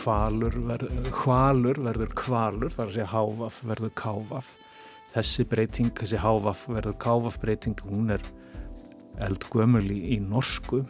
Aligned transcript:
kvalur 0.00 0.54
verður, 0.64 1.08
hvalur 1.12 1.80
verður 1.84 2.12
kvalur, 2.16 2.72
þar 2.72 2.86
að 2.86 2.94
segja 2.94 3.08
hávaf 3.10 3.60
verður 3.68 3.92
kávaf. 3.98 4.52
Þessi 5.10 5.44
breyting, 5.50 5.90
þessi 5.98 6.20
hávaf 6.22 6.66
verður 6.70 6.96
kávaf 7.02 7.40
breyting, 7.42 7.80
hún 7.84 8.14
er 8.14 8.24
eldgömmul 9.20 9.84
í, 9.90 9.98
í 10.16 10.20
norsku 10.22 10.84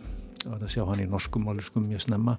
og 0.47 0.61
það 0.61 0.69
sjá 0.73 0.85
hann 0.89 1.03
í 1.03 1.09
norskumáliskum 1.11 1.89
mjög 1.89 2.05
snemma. 2.07 2.37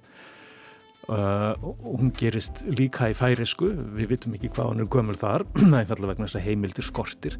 Uh, 1.12 1.58
hún 1.84 2.13
gerist 2.16 2.62
líka 2.70 3.10
í 3.12 3.18
færisku, 3.18 3.72
við 3.98 4.13
vitum 4.13 4.38
ekki 4.38 4.54
hvað 4.54 4.72
hann 4.72 4.84
er 4.85 4.91
gömmul 4.94 5.18
þar, 5.18 5.44
einfallega 5.82 6.13
vegna 6.13 6.30
þess 6.30 6.40
að 6.40 6.48
heimildir 6.48 6.88
skortir. 6.88 7.40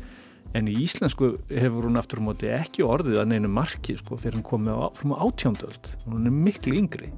En 0.58 0.68
í 0.68 0.76
íslensku 0.84 1.36
hefur 1.48 1.88
hún 1.88 2.00
aftur 2.02 2.20
á 2.20 2.28
móti 2.28 2.50
ekki 2.52 2.84
orðið 2.84 3.22
að 3.22 3.30
neinu 3.32 3.52
marki 3.54 3.96
sko 4.02 4.18
fyrir 4.20 4.42
hún 4.42 4.48
komið 4.50 4.76
á, 4.76 4.88
á 4.92 5.16
átjóndöld, 5.24 5.94
hún 6.10 6.28
er 6.28 6.36
miklu 6.36 6.76
yngri 6.82 7.14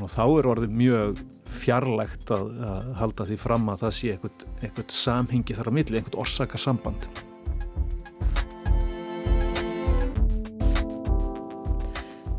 og 0.00 0.08
þá 0.12 0.22
er 0.24 0.48
orðið 0.54 0.78
mjög 0.78 1.20
fjarlægt 1.52 2.32
að, 2.32 2.48
að 2.64 2.88
halda 3.00 3.26
því 3.28 3.36
fram 3.42 3.68
að 3.72 3.84
það 3.84 3.92
sé 3.98 4.14
eitthvað, 4.14 4.46
eitthvað 4.62 4.96
samhengi 4.96 5.58
þar 5.58 5.68
á 5.68 5.72
milli, 5.76 5.98
eitthvað 6.00 6.22
orsaka 6.24 6.60
samband. 6.60 7.08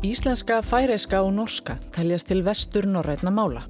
Íslenska, 0.04 0.58
færeiska 0.60 1.22
og 1.24 1.30
norska 1.32 1.78
teljast 1.94 2.28
til 2.28 2.42
vestur 2.44 2.84
norrætna 2.84 3.30
mála. 3.32 3.62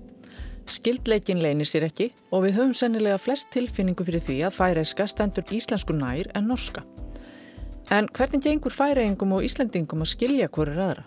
Skildleikin 0.66 1.42
leynir 1.44 1.68
sér 1.68 1.86
ekki 1.86 2.08
og 2.32 2.46
við 2.46 2.56
höfum 2.56 2.74
sennilega 2.74 3.20
flest 3.20 3.52
tilfinningu 3.54 4.06
fyrir 4.08 4.24
því 4.24 4.40
að 4.48 4.56
færeiska 4.56 5.06
stendur 5.06 5.46
íslensku 5.54 5.94
nær 5.94 6.32
en 6.34 6.48
norska. 6.50 6.82
En 7.92 8.08
hvernig 8.16 8.42
gengur 8.42 8.72
færeingum 8.72 9.36
og 9.36 9.44
íslendingum 9.46 10.02
að 10.02 10.14
skilja 10.16 10.48
hverju 10.48 10.80
aðra? 10.80 11.04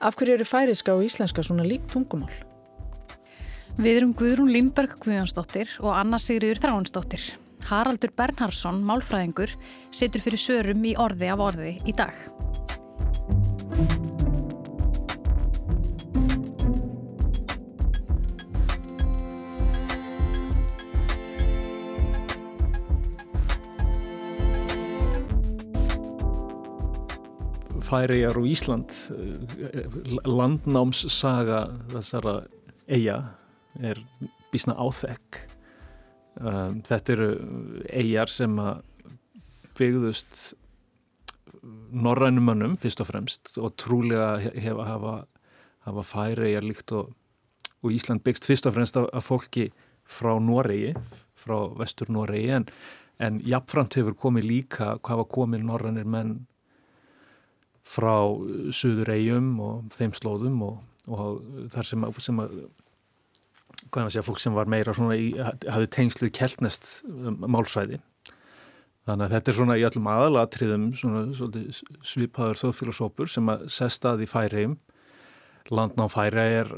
Af 0.00 0.16
hverju 0.16 0.34
eru 0.36 0.44
færiska 0.44 0.92
og 0.92 1.06
íslenska 1.06 1.40
svona 1.46 1.64
líkt 1.64 1.88
tungumál? 1.94 2.32
Við 3.80 3.98
erum 4.00 4.12
Guðrún 4.16 4.52
Lindberg 4.52 4.98
Guðjónsdóttir 5.00 5.72
og 5.80 5.94
Anna 5.96 6.20
Sigriður 6.20 6.60
Þráinsdóttir. 6.64 7.24
Haraldur 7.66 8.12
Bernhardsson, 8.16 8.82
málfræðingur, 8.84 9.56
setur 9.90 10.24
fyrir 10.24 10.40
sörum 10.40 10.84
í 10.84 10.96
orði 11.00 11.32
af 11.32 11.46
orði 11.48 11.78
í 11.88 11.96
dag. 11.96 12.12
Færijar 27.86 28.38
og 28.38 28.48
Ísland 28.50 28.92
landnámssaga 30.26 31.60
þessara 31.92 32.36
eiga 32.90 33.18
er 33.78 34.00
bísna 34.52 34.74
áþekk. 34.74 35.42
Um, 36.36 36.80
þetta 36.84 37.14
eru 37.14 37.28
eigar 37.88 38.28
sem 38.28 38.58
að 38.60 38.82
byggðust 39.76 40.54
norrænumannum 41.96 42.76
fyrst 42.80 43.00
og 43.02 43.08
fremst 43.10 43.54
og 43.60 43.74
trúlega 43.80 44.36
hefa 44.40 44.86
hafa, 44.86 45.14
hafa 45.86 46.04
færijar 46.06 46.66
líkt 46.66 46.92
og, 46.96 47.14
og 47.82 47.94
Ísland 47.94 48.24
byggst 48.26 48.48
fyrst 48.48 48.68
og 48.68 48.76
fremst 48.76 48.98
af, 49.00 49.08
fólki 49.24 49.70
frá 50.06 50.36
Noregi 50.42 50.92
frá 51.36 51.56
vestur 51.78 52.10
Noregi 52.12 52.52
en, 52.58 52.68
en 53.18 53.40
jafnframt 53.44 53.98
hefur 53.98 54.18
komið 54.26 54.50
líka 54.50 54.96
var 55.02 55.28
komið 55.32 55.66
norrænir 55.66 56.06
menn 56.06 56.38
frá 57.86 58.16
Suður 58.74 59.12
eigum 59.14 59.54
og 59.62 59.86
þeim 59.94 60.14
slóðum 60.16 60.58
og, 60.66 60.82
og 61.06 61.70
þar 61.74 61.88
sem 61.90 62.10
sem 62.24 62.42
að 62.42 62.58
hvað 63.92 64.02
er 64.02 64.08
að 64.08 64.12
segja, 64.14 64.26
fólk 64.26 64.42
sem 64.42 64.56
var 64.56 64.70
meira 64.70 64.94
svona 64.96 65.16
í, 65.18 65.30
hafði 65.38 65.88
tengslu 65.94 66.30
keltnest 66.34 66.88
um, 67.06 67.38
málsvæði. 67.54 68.00
Þannig 69.06 69.28
að 69.28 69.34
þetta 69.36 69.52
er 69.52 69.56
svona 69.60 69.76
í 69.78 69.84
öllum 69.86 70.08
aðalatriðum 70.10 70.86
svona, 70.98 71.22
svona 71.36 71.62
svipaður 72.06 72.60
þjóðfélagsópur 72.62 73.30
sem 73.30 73.52
að 73.52 73.66
sesta 73.70 74.14
að 74.14 74.24
í 74.26 74.30
færiðum 74.30 74.74
landnám 75.72 76.10
færa 76.12 76.44
er 76.60 76.70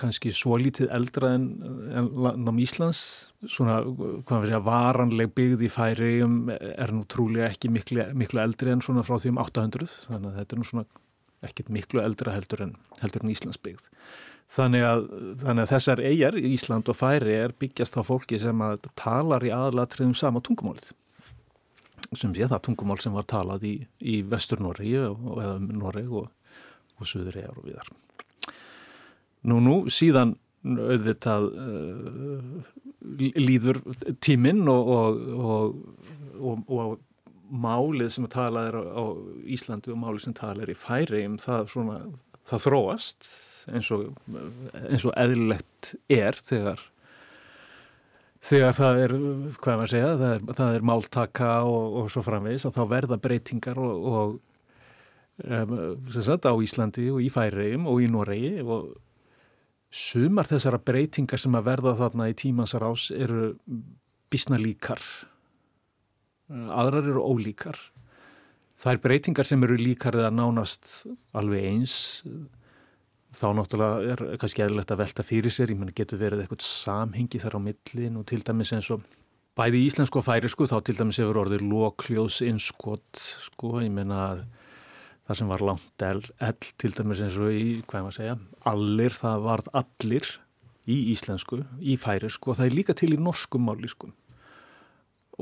kannski 0.00 0.32
svo 0.34 0.56
lítið 0.60 0.90
eldra 0.94 1.34
en, 1.36 1.46
en 1.92 2.10
landnám 2.24 2.58
Íslands. 2.62 3.02
Svona, 3.42 3.80
hvað 4.28 4.48
er 4.48 4.56
að 4.58 4.66
varanleg 4.66 5.32
byggð 5.36 5.64
í 5.66 5.70
færiðum 5.72 6.36
er 6.54 6.92
nú 6.94 7.04
trúlega 7.10 7.50
ekki 7.50 7.70
miklu, 7.72 8.04
miklu 8.18 8.42
eldri 8.42 8.74
en 8.74 8.84
svona 8.84 9.04
frá 9.06 9.18
því 9.18 9.34
um 9.34 9.40
800 9.42 9.96
þannig 10.10 10.30
að 10.30 10.38
þetta 10.40 10.56
er 10.56 10.62
nú 10.62 10.68
svona 10.68 10.86
ekkit 11.42 11.72
miklu 11.74 12.02
eldra 12.02 12.36
heldur 12.36 12.66
en, 12.68 12.76
heldur 13.02 13.24
en 13.24 13.32
Íslands 13.34 13.60
byggð. 13.62 13.88
Þannig 14.52 14.84
að, 14.84 15.06
þannig 15.40 15.64
að 15.64 15.70
þessar 15.70 16.02
eigjar 16.04 16.36
í 16.36 16.50
Ísland 16.52 16.90
og 16.92 16.98
færi 16.98 17.36
er 17.38 17.54
byggjast 17.58 17.96
á 17.96 18.02
fólki 18.04 18.38
sem 18.40 18.64
að 18.64 18.90
talar 19.00 19.44
í 19.46 19.52
aðlatriðum 19.54 20.14
sama 20.18 20.42
tungumálið. 20.44 20.90
Sem 22.12 22.34
sé 22.36 22.44
það 22.50 22.64
tungumál 22.66 22.98
sem 23.00 23.14
var 23.16 23.24
talað 23.30 23.64
í, 23.64 23.74
í 24.04 24.20
vestur 24.28 24.60
Norri 24.60 24.92
og, 25.00 25.38
eða 25.40 25.56
Norri 25.62 26.04
og, 26.04 26.28
og 27.02 27.10
Suður 27.10 27.38
eigjar 27.40 27.58
og 27.58 27.68
viðar. 27.68 27.92
Nú, 29.50 29.58
nú, 29.58 29.76
síðan 29.90 30.36
auðvitað 30.62 31.48
uh, 31.50 32.74
líður 33.18 33.80
tíminn 34.22 34.62
og, 34.70 34.92
og 36.70 37.00
málið 37.52 38.12
sem 38.14 38.28
talað 38.30 38.70
er 38.70 38.76
á 38.78 39.04
Íslandi 39.52 39.92
og 39.92 39.98
málið 40.00 40.26
sem 40.26 40.36
talað 40.38 40.64
er 40.64 40.72
í 40.72 40.78
færi, 40.78 41.24
það, 41.42 41.66
svona, 41.74 41.98
það 42.48 42.64
þróast 42.68 43.28
eins 43.72 43.90
og, 43.94 44.08
eins 44.88 45.04
og 45.06 45.14
eðlilegt 45.18 45.92
er 46.10 46.38
þegar 46.38 46.80
þegar 48.42 48.74
það 48.78 49.02
er, 49.04 49.14
hvað 49.62 49.76
maður 49.78 49.84
að 49.84 49.92
segja 49.92 50.14
það 50.22 50.32
er, 50.32 50.46
það 50.58 50.78
er 50.78 50.86
máltaka 50.90 51.50
og, 51.68 51.98
og 52.00 52.08
svo 52.14 52.24
framvegis 52.26 52.66
að 52.66 52.78
þá 52.78 52.82
verða 52.90 53.20
breytingar 53.22 53.82
og, 53.82 54.08
og 54.12 54.32
um, 54.32 54.40
sagt, 55.40 56.46
á 56.46 56.54
Íslandi 56.54 57.08
og 57.12 57.22
í 57.24 57.30
Færiðum 57.32 57.88
og 57.90 58.02
í 58.04 58.08
Noregi 58.10 58.62
og 58.62 58.92
sumar 59.92 60.48
þessara 60.48 60.80
breytingar 60.80 61.40
sem 61.40 61.56
að 61.58 61.68
verða 61.68 61.96
þarna 62.00 62.30
í 62.32 62.36
tímansar 62.38 62.84
ás 62.86 63.10
eru 63.12 63.54
bísna 64.32 64.60
líkar. 64.60 65.00
Aðrar 66.48 67.08
eru 67.12 67.24
ólíkar. 67.24 67.76
Það 68.76 68.92
er 68.92 69.02
breytingar 69.04 69.48
sem 69.48 69.62
eru 69.64 69.76
líkar 69.78 70.16
eða 70.18 70.32
nánast 70.34 71.04
alveg 71.36 71.68
eins 71.68 71.96
þá 73.32 73.46
náttúrulega 73.56 74.12
er 74.12 74.22
kannski 74.40 74.64
eðlilegt 74.64 74.92
að 74.92 75.02
velta 75.02 75.24
fyrir 75.24 75.52
sér, 75.52 75.72
ég 75.72 75.78
menn 75.80 75.92
getur 75.96 76.20
verið 76.20 76.42
eitthvað 76.42 76.64
samhengi 76.66 77.40
þar 77.40 77.56
á 77.56 77.60
millin 77.64 78.18
og 78.20 78.26
til 78.28 78.42
dæmis 78.44 78.72
eins 78.76 78.90
og 78.92 79.04
bæði 79.56 79.84
íslensku 79.86 80.20
og 80.20 80.26
færisku 80.26 80.68
þá 80.68 80.78
til 80.84 80.96
dæmis 80.98 81.20
hefur 81.20 81.40
orðið 81.44 81.64
lokljóðs 81.70 82.42
innskott 82.48 83.20
sko, 83.46 83.78
ég 83.80 83.92
menna 83.94 84.44
það 85.28 85.38
sem 85.38 85.52
var 85.52 85.66
langt 85.66 86.06
ell, 86.06 86.22
ell 86.42 86.70
til 86.80 86.94
dæmis 86.96 87.22
eins 87.24 87.38
og 87.40 87.52
í, 87.54 87.66
hvað 87.88 88.06
maður 88.06 88.18
segja, 88.18 88.38
allir 88.72 89.14
það 89.18 89.46
varð 89.46 89.70
allir 89.82 90.32
í 90.90 90.98
íslensku, 91.12 91.62
í 91.78 91.94
færisku 92.00 92.52
og 92.52 92.58
það 92.58 92.68
er 92.68 92.76
líka 92.80 92.96
til 92.98 93.12
í 93.14 93.20
norskum 93.20 93.68
mállískum 93.68 94.14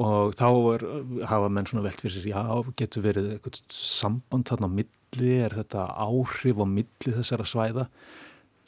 og 0.01 0.35
þá 0.39 0.47
er, 0.75 0.85
hafa 1.29 1.51
menn 1.53 1.67
svona 1.69 1.85
velt 1.85 2.01
fyrir 2.01 2.15
sér, 2.15 2.29
já, 2.31 2.73
getur 2.79 3.05
verið 3.05 3.31
eitthvað 3.35 3.61
samband 3.75 4.49
þarna 4.49 4.71
á 4.71 4.77
milli, 4.79 5.33
er 5.45 5.57
þetta 5.59 5.87
áhrif 6.07 6.63
á 6.63 6.67
milli 6.69 7.15
þessara 7.17 7.47
svæða? 7.49 7.87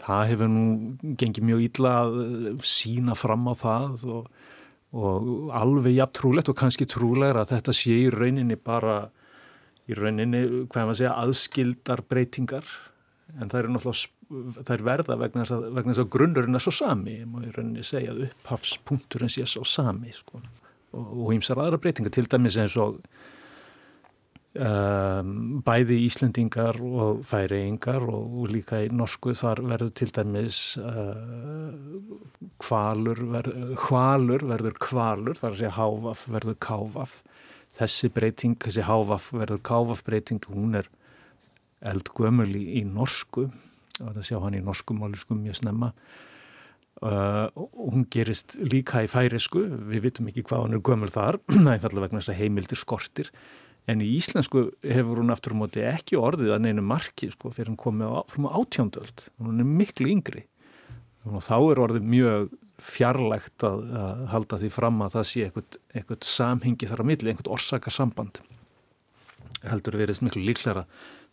Það 0.02 0.24
hefur 0.32 0.50
nú 0.50 0.64
gengið 1.20 1.46
mjög 1.46 1.64
illa 1.68 1.92
að 2.02 2.64
sína 2.66 3.14
fram 3.14 3.46
á 3.46 3.54
það 3.54 4.06
og, 4.16 4.30
og 4.98 5.52
alveg 5.60 5.94
jafn 5.94 6.16
trúlegt 6.18 6.50
og 6.50 6.58
kannski 6.58 6.88
trúlegra 6.90 7.44
að 7.44 7.54
þetta 7.54 7.76
sé 7.78 7.94
í 8.02 8.10
rauninni 8.12 8.58
bara 8.58 9.04
í 9.90 9.98
rauninni, 9.98 10.42
hvað 10.70 10.88
maður 10.88 11.00
segja, 11.00 11.14
aðskildar 11.24 12.04
breytingar. 12.08 12.66
En 13.40 13.48
það 13.48 13.62
eru 13.62 13.76
náttúrulega 13.76 14.10
það 14.32 14.72
er 14.76 14.86
verða 14.86 15.18
vegna 15.20 15.44
þess 15.44 16.00
að 16.00 16.10
grunnurinn 16.14 16.56
er 16.56 16.64
svo 16.64 16.72
sami, 16.74 17.18
má 17.28 17.42
í 17.44 17.52
rauninni 17.52 17.84
segja 17.86 18.14
að 18.14 18.26
upphafspunkturinn 18.28 19.32
sé 19.32 19.44
svo 19.48 19.64
sami 19.68 20.12
sko. 20.16 20.40
Og 20.92 21.32
ímsar 21.36 21.60
aðra 21.60 21.80
breytingar 21.80 22.12
til 22.14 22.28
dæmis 22.30 22.58
eins 22.60 22.76
og 22.80 22.98
um, 24.56 25.62
bæði 25.64 25.98
Íslendingar 26.06 26.80
og 26.80 27.22
færiingar 27.28 28.04
og, 28.04 28.36
og 28.42 28.52
líka 28.52 28.82
í 28.84 28.90
norsku 28.92 29.34
þar 29.36 29.64
verður 29.68 29.94
til 30.00 30.10
dæmis 30.16 30.62
uh, 30.80 31.72
kvalur, 32.62 33.24
verður, 33.36 33.74
hvalur 33.86 34.46
verður 34.52 34.78
kvalur, 34.80 35.40
þar 35.40 35.52
að 35.52 35.60
segja 35.60 35.76
hávaf 35.78 36.26
verður 36.32 36.60
kávaf 36.68 37.20
þessi 37.78 38.10
breyting, 38.12 38.58
þessi 38.60 38.84
hávaf 38.86 39.30
verður 39.34 39.62
kávaf 39.64 40.02
breyting, 40.06 40.42
hún 40.52 40.76
er 40.80 40.90
eldgömmul 41.82 42.50
í, 42.54 42.66
í 42.80 42.82
norsku 42.86 43.48
og 44.02 44.12
það 44.12 44.26
sjá 44.26 44.36
hann 44.42 44.58
í 44.58 44.62
norskumáliskum 44.64 45.40
mjög 45.42 45.58
snemma. 45.62 45.90
Uh, 47.02 47.48
hún 47.74 48.04
gerist 48.12 48.54
líka 48.62 49.00
í 49.02 49.08
færisku 49.10 49.64
við 49.90 50.04
vitum 50.04 50.28
ekki 50.30 50.44
hvað 50.46 50.66
hann 50.66 50.76
er 50.76 50.82
gömur 50.86 51.10
þar 51.10 51.40
einfallega 51.72 52.06
vegna 52.06 52.20
þess 52.20 52.32
að 52.34 52.40
heimildir 52.42 52.78
skortir. 52.80 53.32
En 53.90 53.98
í 54.04 54.12
íslensku 54.14 54.68
hefur 54.86 55.18
hún 55.18 55.34
aftur 55.34 55.56
á 55.58 55.60
móti 55.64 55.82
ekki 55.82 56.20
orðið 56.20 56.52
að 56.54 56.68
neinu 56.68 56.84
marki 56.86 57.32
sko 57.32 57.50
fyrir 57.50 57.72
hann 57.72 57.80
komið 57.80 58.12
á 58.14 58.22
átjóndöld 58.54 59.24
hún 59.42 59.64
er 59.64 59.66
miklu 59.66 60.12
yngri. 60.12 60.44
Og 61.26 61.42
þá 61.42 61.56
er 61.58 61.82
orðið 61.82 62.06
mjög 62.12 62.54
fjarlægt 62.82 63.64
að, 63.66 63.82
að 64.02 64.22
halda 64.32 64.58
því 64.62 64.70
fram 64.74 65.02
að 65.04 65.16
það 65.16 65.26
sé 65.30 65.48
eitthvað, 65.48 66.22
samhengi 66.26 66.90
þar 66.90 67.02
á 67.02 67.10
milli, 67.12 67.32
eitthvað 67.32 67.52
orsakasamband. 67.56 68.42
Heldur 69.62 70.00
verið 70.00 70.22
miklu 70.26 70.42
líklara 70.42 70.86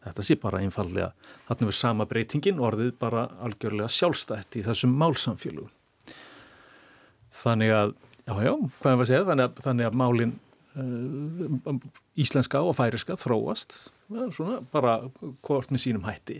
þetta 0.03 0.25
sé 0.25 0.37
bara 0.39 0.61
einfallega 0.63 1.09
þarna 1.47 1.69
við 1.69 1.77
sama 1.77 2.07
breytingin 2.09 2.61
orðið 2.63 2.93
bara 3.01 3.25
algjörlega 3.45 3.91
sjálfstætt 3.91 4.59
í 4.59 4.65
þessum 4.67 4.93
málsamfélugum 4.99 5.71
þannig 7.41 7.73
að 7.75 7.95
já 8.29 8.33
já, 8.45 8.53
hvað 8.53 8.91
er 8.91 8.99
það 8.99 9.03
að 9.03 9.09
segja 9.11 9.25
þannig 9.29 9.47
að, 9.49 9.63
þannig 9.65 9.89
að 9.89 9.99
málin 10.03 10.35
uh, 10.79 11.81
íslenska 12.19 12.63
og 12.63 12.77
færiska 12.77 13.17
þróast 13.19 13.75
ja, 14.13 14.29
svona 14.35 14.61
bara 14.71 14.99
hvort 15.45 15.73
með 15.73 15.85
sínum 15.85 16.07
hætti 16.07 16.39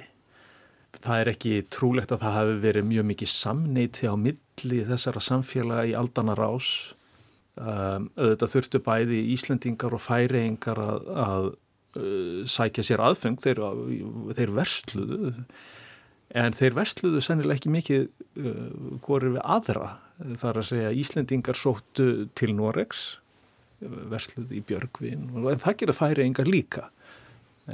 það 0.97 1.21
er 1.21 1.31
ekki 1.33 1.55
trúlegt 1.71 2.13
að 2.13 2.23
það 2.23 2.37
hafi 2.37 2.55
verið 2.63 2.87
mjög 2.89 3.09
mikið 3.11 3.31
samneiti 3.33 4.09
á 4.09 4.15
milli 4.17 4.79
þessara 4.87 5.21
samfélaga 5.23 5.87
í 5.89 5.95
aldanar 5.97 6.41
ás 6.41 6.69
um, 7.59 8.09
auðvitað 8.17 8.53
þurftu 8.55 8.81
bæði 8.85 9.19
Íslendingar 9.35 9.95
og 9.95 10.03
færiðingar 10.03 10.81
að, 10.83 11.09
að 11.25 11.49
uh, 11.99 12.41
sækja 12.49 12.87
sér 12.89 13.05
aðfeng 13.05 13.39
þeir, 13.43 13.63
þeir 14.37 14.55
versluðu 14.57 15.33
en 16.39 16.53
þeir 16.57 16.77
versluðu 16.77 17.23
sennilega 17.25 17.59
ekki 17.59 17.73
mikið 17.73 18.05
uh, 18.05 18.67
hvorið 19.05 19.37
við 19.37 19.47
aðra. 19.57 19.95
Þar 20.19 20.59
að 20.59 20.69
segja 20.73 20.95
Íslendingar 20.99 21.55
sóttu 21.55 22.09
til 22.35 22.51
Noregs 22.57 23.19
versluðu 23.79 24.57
í 24.57 24.63
Björgvin 24.67 25.29
en 25.37 25.61
það 25.61 25.77
gera 25.79 25.95
færiðingar 25.95 26.49
líka 26.49 26.89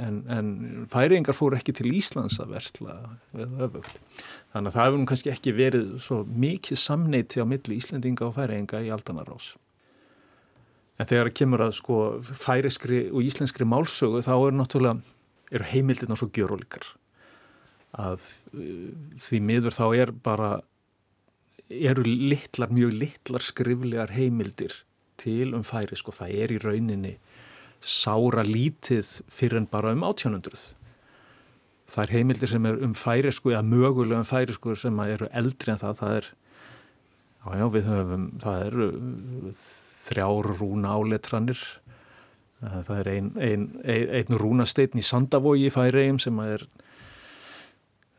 en, 0.00 0.22
en 0.30 0.48
færingar 0.92 1.36
fóru 1.36 1.58
ekki 1.58 1.74
til 1.76 1.92
Íslands 1.96 2.38
að 2.42 2.56
versla 2.56 2.96
eða 3.36 3.68
öfugt. 3.68 4.00
Þannig 4.52 4.70
að 4.70 4.76
það 4.76 4.86
hefur 4.86 5.00
nú 5.00 5.08
kannski 5.10 5.32
ekki 5.32 5.54
verið 5.56 5.94
svo 6.04 6.20
mikið 6.26 6.82
samneiti 6.82 7.42
á 7.42 7.46
milli 7.48 7.78
Íslandinga 7.80 8.28
og 8.28 8.36
færinga 8.38 8.82
í 8.84 8.92
aldanarás. 8.94 9.54
En 10.96 11.08
þegar 11.08 11.28
það 11.28 11.38
kemur 11.40 11.64
að 11.66 11.74
sko 11.76 11.98
færiskri 12.24 13.02
og 13.10 13.26
íslenskri 13.26 13.66
málsögu 13.68 14.22
þá 14.24 14.32
eru 14.36 14.54
náttúrulega, 14.56 15.16
eru 15.52 15.68
heimildina 15.72 16.16
svo 16.16 16.30
gjörólíkar 16.32 16.88
að 17.96 18.24
uh, 18.56 18.88
því 19.20 19.42
miður 19.44 19.76
þá 19.76 19.84
er 19.96 20.12
bara, 20.24 20.50
eru 21.68 22.04
litlar, 22.06 22.72
mjög 22.72 22.96
litlar 23.00 23.44
skriflegar 23.44 24.12
heimildir 24.16 24.82
til 25.20 25.54
um 25.56 25.64
færisk 25.64 26.10
og 26.10 26.18
það 26.18 26.34
er 26.42 26.52
í 26.52 26.60
rauninni 26.62 27.14
sára 27.80 28.44
lítið 28.46 29.08
fyrir 29.32 29.60
en 29.60 29.68
bara 29.70 29.92
um 29.94 30.04
1800. 30.06 30.74
Það 31.86 32.02
er 32.02 32.14
heimildir 32.16 32.50
sem 32.50 32.66
er 32.66 32.80
um 32.82 32.94
færisku 32.98 33.52
eða 33.52 33.62
mögulega 33.66 34.22
um 34.22 34.26
færisku 34.26 34.74
sem 34.78 35.00
eru 35.06 35.28
eldri 35.30 35.72
en 35.72 35.82
það, 35.82 36.00
það 36.00 36.16
er, 36.16 36.30
já 37.46 37.58
já 37.60 37.66
höfum, 37.90 38.24
það 38.42 38.64
eru 38.66 38.88
þrjár 40.06 40.50
rúna 40.60 40.96
áletranir, 40.98 41.62
það 42.62 42.96
er 42.96 43.12
einn 43.12 43.30
ein, 43.36 43.68
ein, 43.84 44.10
ein 44.18 44.40
rúnasteitn 44.40 44.98
í 44.98 45.04
Sandavogi 45.04 45.68
í 45.68 45.74
færiðum 45.74 46.18
sem 46.22 46.42
er 46.42 46.66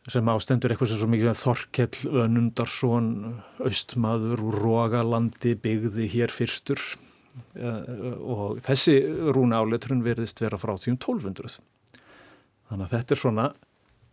sem 0.08 0.30
ástendur 0.32 0.72
eitthvað 0.72 0.94
svo 0.94 1.10
mikið 1.12 1.34
sem 1.34 1.42
Þorkell 1.42 2.12
Önundarsson 2.24 3.08
austmaður 3.60 4.44
úr 4.48 4.60
Rógalandi 4.64 5.52
byggði 5.60 6.08
hér 6.14 6.32
fyrstur 6.32 6.80
og 7.58 8.60
þessi 8.66 8.98
rúna 9.36 9.62
áletrun 9.62 10.04
verðist 10.06 10.42
vera 10.42 10.60
frá 10.60 10.76
því 10.78 10.94
um 10.94 11.00
1200 11.00 11.58
þannig 12.68 12.86
að 12.86 12.94
þetta 12.96 13.16
er 13.16 13.22
svona 13.22 13.48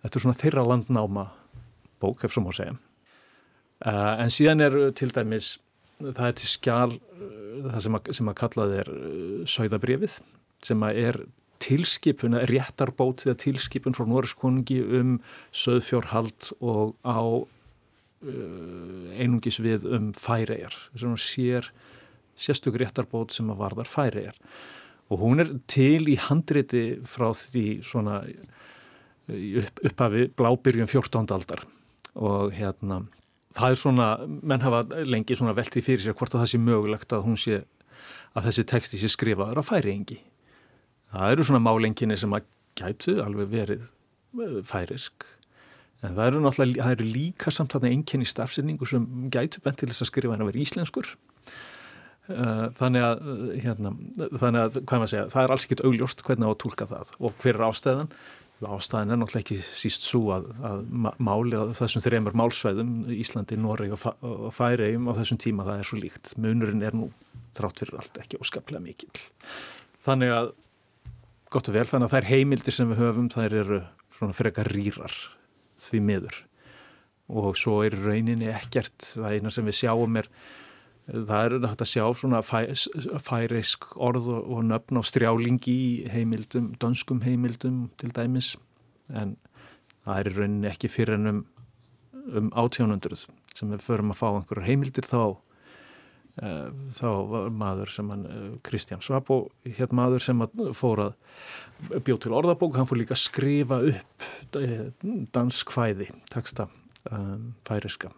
þetta 0.05 0.19
er 0.19 0.25
svona 0.25 0.41
þeirra 0.41 0.67
landnáma 0.69 1.29
bók 2.03 2.27
ef 2.27 2.35
svo 2.35 2.45
má 2.45 2.53
segja. 2.55 2.75
Uh, 3.85 4.15
en 4.23 4.33
síðan 4.33 4.65
er 4.65 4.77
til 4.97 5.11
dæmis 5.13 5.57
það 6.01 6.27
er 6.29 6.37
til 6.39 6.51
skjál 6.51 6.93
það 7.65 7.81
sem 7.87 7.97
að, 7.97 8.13
sem 8.19 8.31
að 8.31 8.39
kallað 8.41 8.77
er 8.83 8.93
sögðabrifið 9.51 10.19
sem 10.65 10.85
að 10.85 11.01
er 11.05 11.19
tilskipun, 11.65 12.37
réttarbót 12.51 13.25
eða 13.25 13.39
tilskipun 13.41 13.97
frá 13.97 14.05
Norriskonungi 14.09 14.81
um 14.99 15.19
söðfjórhald 15.55 16.51
og 16.61 16.97
á 17.07 17.25
einungis 18.25 19.61
við 19.63 19.87
um 19.89 20.13
færegar 20.17 20.75
þess 20.93 21.03
að 21.05 21.11
hún 21.11 21.21
sér 21.21 21.71
sérstök 22.37 22.79
réttarbót 22.81 23.35
sem 23.35 23.51
að 23.53 23.61
varðar 23.63 23.91
færi 23.91 24.29
er 24.31 24.39
og 25.13 25.21
hún 25.21 25.43
er 25.43 25.51
til 25.71 26.09
í 26.09 26.17
handriti 26.19 26.85
frá 27.07 27.29
því 27.37 27.67
svona 27.85 28.23
upp, 28.25 29.83
upphafi 29.85 30.29
blábyrjum 30.37 30.89
14. 30.89 31.27
aldar. 31.37 31.65
Og 32.15 32.55
hérna 32.57 33.03
það 33.55 33.75
er 33.75 33.79
svona, 33.79 34.09
menn 34.27 34.65
hafa 34.65 34.85
lengi 35.05 35.37
svona 35.39 35.55
veltið 35.57 35.87
fyrir 35.87 36.05
sér 36.05 36.17
hvort 36.19 36.35
að 36.35 36.45
það 36.45 36.53
sé 36.55 36.63
mögulegt 36.63 37.15
að 37.15 37.27
hún 37.27 37.39
sé 37.39 37.61
að 38.35 38.49
þessi 38.49 38.65
texti 38.71 39.01
sé 39.01 39.11
skrifaður 39.13 39.61
á 39.63 39.65
færiengi 39.67 40.19
það 41.15 41.35
eru 41.35 41.47
svona 41.47 41.63
málenginni 41.63 42.19
sem 42.19 42.35
að 42.35 42.49
gætu 42.79 43.17
alveg 43.23 43.51
verið 43.53 43.85
eh, 43.85 44.61
færisk. 44.67 45.27
En 46.05 46.17
það 46.17 46.27
eru 46.27 46.41
náttúrulega, 46.43 46.85
það 46.85 46.97
eru 46.97 47.07
líka 47.15 47.53
samt 47.55 47.75
þarna 47.75 47.93
enginni 47.95 48.27
stafsendingu 48.29 48.89
sem 48.89 49.07
gætu 49.33 49.63
bent 49.65 49.79
til 49.81 49.89
þess 49.91 50.05
að 50.05 50.11
skrifa 50.11 50.35
henn 50.35 50.45
að 50.45 50.51
vera 50.51 50.65
íslenskur 50.65 51.15
þannig 52.25 53.05
að, 53.05 53.27
eh, 53.35 53.59
hérna, 53.65 53.93
þannig 54.41 54.63
að, 54.63 54.79
hvað 54.89 55.03
maður 55.03 55.13
segja, 55.13 55.27
það 55.35 55.43
er 55.43 55.53
alls 55.55 55.67
ekkit 55.67 55.85
augljóst 55.85 56.25
hvernig 56.25 56.49
á 56.49 56.53
að 56.55 56.63
tólka 56.63 56.89
það 56.89 57.13
og 57.21 57.37
hver 57.43 57.59
er 57.59 57.67
ástæðan? 57.69 58.11
Ástæðan 58.65 59.11
er 59.13 59.19
náttúrulega 59.21 59.43
ekki 59.43 59.57
síst 59.61 60.07
svo 60.07 60.31
að, 60.33 60.47
að 60.65 60.85
máli 61.21 61.59
á 61.59 61.69
þessum 61.77 62.01
þreymur 62.01 62.37
málsvæðum, 62.39 62.93
Íslandi, 63.13 63.59
Noreg 63.61 63.93
og, 63.93 64.07
Færegjum 64.57 65.11
á 65.11 65.13
þessum 65.19 65.41
tíma 65.43 65.67
það 65.67 65.83
er 65.83 65.89
svo 65.91 65.99
líkt. 66.01 66.31
Munurinn 66.41 66.87
er 66.87 66.97
nú 66.97 67.11
þrátt 67.59 67.83
fyrir 67.83 67.99
allt 68.01 68.23
ekki 68.23 68.41
óskaplega 68.41 68.81
mikill. 68.81 69.21
Þannig 70.07 70.33
að, 70.33 70.51
gott 71.53 71.69
og 71.69 71.77
vel, 71.77 71.85
þannig 71.91 72.09
að 72.09 72.15
það 72.15 72.23
er 72.23 72.31
heimildir 72.31 72.79
sem 72.79 72.89
við 72.95 73.03
höfum, 73.05 73.29
það 73.35 73.59
eru 73.61 73.83
svona 74.17 74.39
frekar 74.39 74.73
rýrar 74.73 75.19
því 75.85 76.01
miður 76.09 76.41
og 77.35 77.57
svo 77.57 77.79
er 77.85 77.95
rauninni 77.97 78.51
ekkert, 78.53 79.01
það 79.17 79.37
eina 79.39 79.53
sem 79.53 79.65
við 79.69 79.79
sjáum 79.79 80.21
er 80.21 80.29
það 81.05 81.45
er 81.45 81.67
hægt 81.69 81.85
að 81.85 81.91
sjá 81.91 82.05
svona 82.17 82.41
fæ, 82.45 82.61
færisk 83.21 83.91
orð 84.01 84.31
og, 84.33 84.45
og 84.57 84.65
nöfn 84.71 85.01
á 85.01 85.03
strjálingi 85.05 85.75
í 85.75 85.89
heimildum, 86.13 86.73
dönskum 86.81 87.21
heimildum 87.27 87.89
til 88.01 88.13
dæmis. 88.17 88.55
En 89.13 89.37
það 90.07 90.21
er 90.21 90.31
í 90.31 90.35
rauninni 90.39 90.71
ekki 90.71 90.91
fyrir 90.93 91.19
en 91.19 91.31
um, 91.33 91.43
um 92.33 92.53
átjónundruð 92.57 93.27
sem 93.55 93.75
við 93.75 93.85
förum 93.85 94.15
að 94.15 94.21
fá 94.23 94.29
einhverjar 94.31 94.69
heimildir 94.71 95.09
þá. 95.11 95.37
Uh, 96.35 96.73
þá 96.91 97.09
var 97.31 97.53
maður 97.55 97.93
sem 97.95 98.09
hann, 98.11 98.25
uh, 98.27 98.49
Kristján 98.67 99.05
Svab 99.05 99.29
og 99.31 99.69
hér 99.77 99.93
maður 99.95 100.25
sem 100.25 100.41
fór 100.75 101.05
að 101.05 102.01
bjóð 102.09 102.25
til 102.25 102.35
orðabók, 102.35 102.75
hann 102.75 102.89
fór 102.91 102.99
líka 102.99 103.15
að 103.15 103.23
skrifa 103.23 103.79
upp 103.93 104.27
uh, 104.59 104.75
danskvæði, 105.37 106.11
taksta 106.35 106.67
um, 107.13 107.53
færiska 107.69 108.11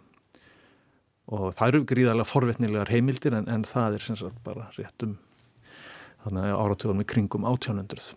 og 1.27 1.51
það 1.57 1.73
eru 1.73 1.85
gríðarlega 1.91 2.31
forvetnilegar 2.31 2.93
heimildir 2.93 3.35
en, 3.35 3.49
en 3.51 3.67
það 3.67 3.99
er 3.99 4.07
sem 4.07 4.19
sagt 4.19 4.39
bara 4.47 4.69
rétt 4.77 5.07
um 5.07 5.17
þannig 6.27 6.49
að 6.51 6.61
áratöðum 6.63 7.03
í 7.03 7.07
kringum 7.11 7.47
átjónundruð 7.47 8.13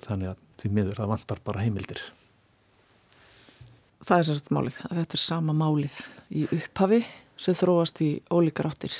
þannig 0.00 0.32
að 0.32 0.42
því 0.60 0.72
miður 0.76 1.00
það 1.00 1.12
vantar 1.14 1.42
bara 1.44 1.64
heimildir. 1.64 2.00
Það 4.00 4.16
er 4.16 4.26
sem 4.28 4.38
sagt 4.38 4.52
málið 4.56 4.78
að 4.88 5.00
þetta 5.02 5.16
er 5.16 5.22
sama 5.24 5.54
málið 5.56 5.98
í 6.32 6.46
upphafi 6.56 7.00
sem 7.40 7.56
þróast 7.56 8.00
í 8.04 8.10
ólíkar 8.32 8.70
áttir. 8.70 8.94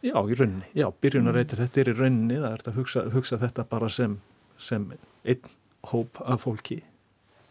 Já, 0.00 0.16
í 0.16 0.34
rauninni, 0.34 0.66
já, 0.72 0.86
byrjunarreitir 1.02 1.58
mm. 1.58 1.66
þetta 1.66 1.80
er 1.82 1.90
í 1.90 1.96
rauninni, 1.98 2.38
það 2.40 2.54
er 2.54 2.62
að 2.70 2.78
hugsa, 2.80 3.02
hugsa 3.12 3.38
þetta 3.42 3.66
bara 3.68 3.90
sem, 3.92 4.16
sem 4.56 4.86
einn 5.28 5.50
hóp 5.90 6.22
af 6.24 6.46
fólki 6.46 6.80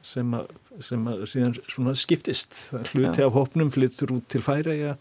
sem 0.06 0.34
að, 0.38 0.50
sem 0.86 1.08
að 1.10 1.26
síðan 1.30 1.98
skiptist. 1.98 2.58
Hluti 2.94 3.26
af 3.26 3.36
hópnum 3.36 3.72
flyttur 3.74 4.16
út 4.18 4.28
til 4.32 4.44
Færæja, 4.46 4.96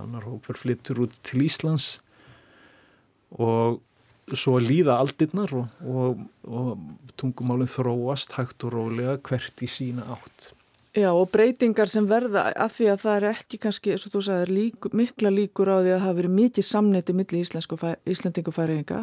annar 0.00 0.26
hópur 0.28 0.58
flyttur 0.58 1.04
út 1.06 1.16
til 1.26 1.44
Íslands 1.46 1.98
og 3.34 3.80
svo 4.32 4.56
líða 4.62 4.96
aldirnar 5.02 5.52
og, 5.52 5.72
og, 5.84 6.20
og 6.48 7.14
tungumálinn 7.20 7.68
þróast 7.68 8.36
hægt 8.38 8.64
og 8.64 8.72
rólega 8.74 9.18
hvert 9.26 9.64
í 9.64 9.68
sína 9.68 10.06
átt. 10.16 10.52
Já 10.94 11.10
og 11.10 11.26
breytingar 11.34 11.90
sem 11.90 12.06
verða 12.06 12.46
af 12.54 12.76
því 12.76 12.86
að 12.92 13.00
það 13.02 13.16
er 13.16 13.24
ekki 13.32 13.58
kannski, 13.64 13.94
og 13.96 14.12
þú 14.12 14.20
sagðir, 14.22 14.52
lík, 14.54 14.88
mikla 14.94 15.32
líkur 15.34 15.66
á 15.66 15.76
því 15.82 15.90
að 15.90 15.96
það 15.96 16.04
hafi 16.06 16.18
verið 16.20 16.36
mikið 16.38 16.68
samneiti 16.68 17.16
millir 17.18 17.48
Íslandingu 18.14 18.54
færinga 18.54 19.00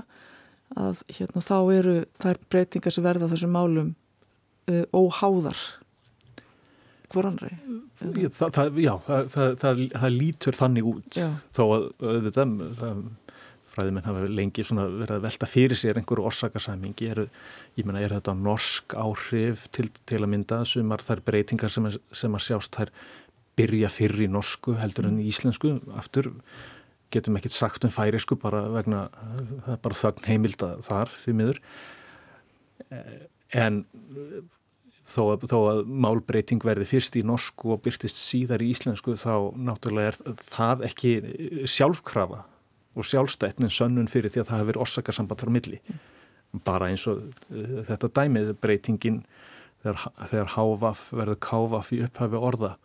að 0.79 1.01
hérna 1.11 1.43
þá 1.43 1.57
eru 1.75 1.95
þær 2.15 2.39
breytingar 2.47 2.95
sem 2.95 3.03
verða 3.03 3.27
þessum 3.33 3.51
málum 3.51 3.89
uh, 4.69 4.83
óháðar 4.93 5.59
hvoranri 7.11 7.51
það, 7.97 8.51
það, 8.55 8.77
Já, 8.81 8.93
það, 9.07 9.55
það 9.93 10.13
lítur 10.15 10.57
þannig 10.57 10.87
út. 10.93 11.17
Já. 11.17 11.27
þó 11.55 11.63
að 11.65 11.87
auðvitað 11.99 12.53
fræðimenn 13.71 14.07
hafa 14.07 14.27
lengi 14.27 14.65
verið 14.67 15.13
að 15.15 15.25
velta 15.25 15.47
fyrir 15.47 15.79
sér 15.79 15.99
einhverju 15.99 16.27
orsakarsæmingi 16.27 17.07
er, 17.13 17.21
ég 17.79 17.87
menna 17.87 18.01
er 18.03 18.15
þetta 18.17 18.35
norsk 18.35 18.95
áhrif 18.99 19.67
til, 19.75 19.87
til 20.07 20.19
að 20.19 20.31
mynda? 20.33 20.61
Sumar 20.67 21.03
þær 21.05 21.23
breytingar 21.27 21.71
sem, 21.71 21.87
sem 21.87 22.35
að 22.35 22.45
sjást 22.49 22.75
þær 22.75 22.91
byrja 23.59 23.91
fyrr 23.91 24.25
í 24.25 24.29
norsku 24.31 24.75
heldur 24.79 25.07
en 25.07 25.21
í 25.21 25.29
íslensku. 25.31 25.77
Aftur 25.99 26.33
getum 27.11 27.39
ekkert 27.39 27.55
sagt 27.55 27.87
um 27.87 27.93
færisku 27.93 28.37
bara 28.39 28.65
vegna 28.71 29.05
það 29.65 29.73
er 29.75 29.81
bara 29.87 29.99
þögn 30.01 30.27
heimilda 30.27 30.71
þar 30.83 31.11
því 31.23 31.37
miður 31.39 31.61
en 33.57 33.83
þó 35.11 35.21
að, 35.33 35.45
þó 35.51 35.57
að 35.71 35.81
málbreyting 36.05 36.63
verði 36.63 36.87
fyrst 36.91 37.17
í 37.19 37.23
norsku 37.27 37.73
og 37.75 37.81
byrtist 37.85 38.19
síðar 38.19 38.63
í 38.63 38.71
íslensku 38.71 39.17
þá 39.19 39.51
náttúrulega 39.57 40.13
er 40.13 40.39
það 40.45 40.85
ekki 40.91 41.13
sjálfkrafa 41.69 42.43
og 42.91 43.07
sjálfstætt 43.07 43.61
með 43.63 43.75
sönnun 43.75 44.11
fyrir 44.11 44.33
því 44.33 44.43
að 44.43 44.49
það 44.49 44.59
hefur 44.59 44.71
verið 44.71 44.85
orsakarsambantar 44.85 45.51
á 45.51 45.55
milli. 45.55 45.79
Bara 46.67 46.89
eins 46.91 47.05
og 47.07 47.21
uh, 47.23 47.81
þetta 47.87 48.11
dæmið 48.19 48.53
breytingin 48.59 49.21
þegar, 49.81 50.07
þegar 50.27 50.55
hávaf 50.57 51.05
verður 51.15 51.39
kávaf 51.47 51.91
í 51.95 52.01
upphafi 52.05 52.41
orða 52.51 52.75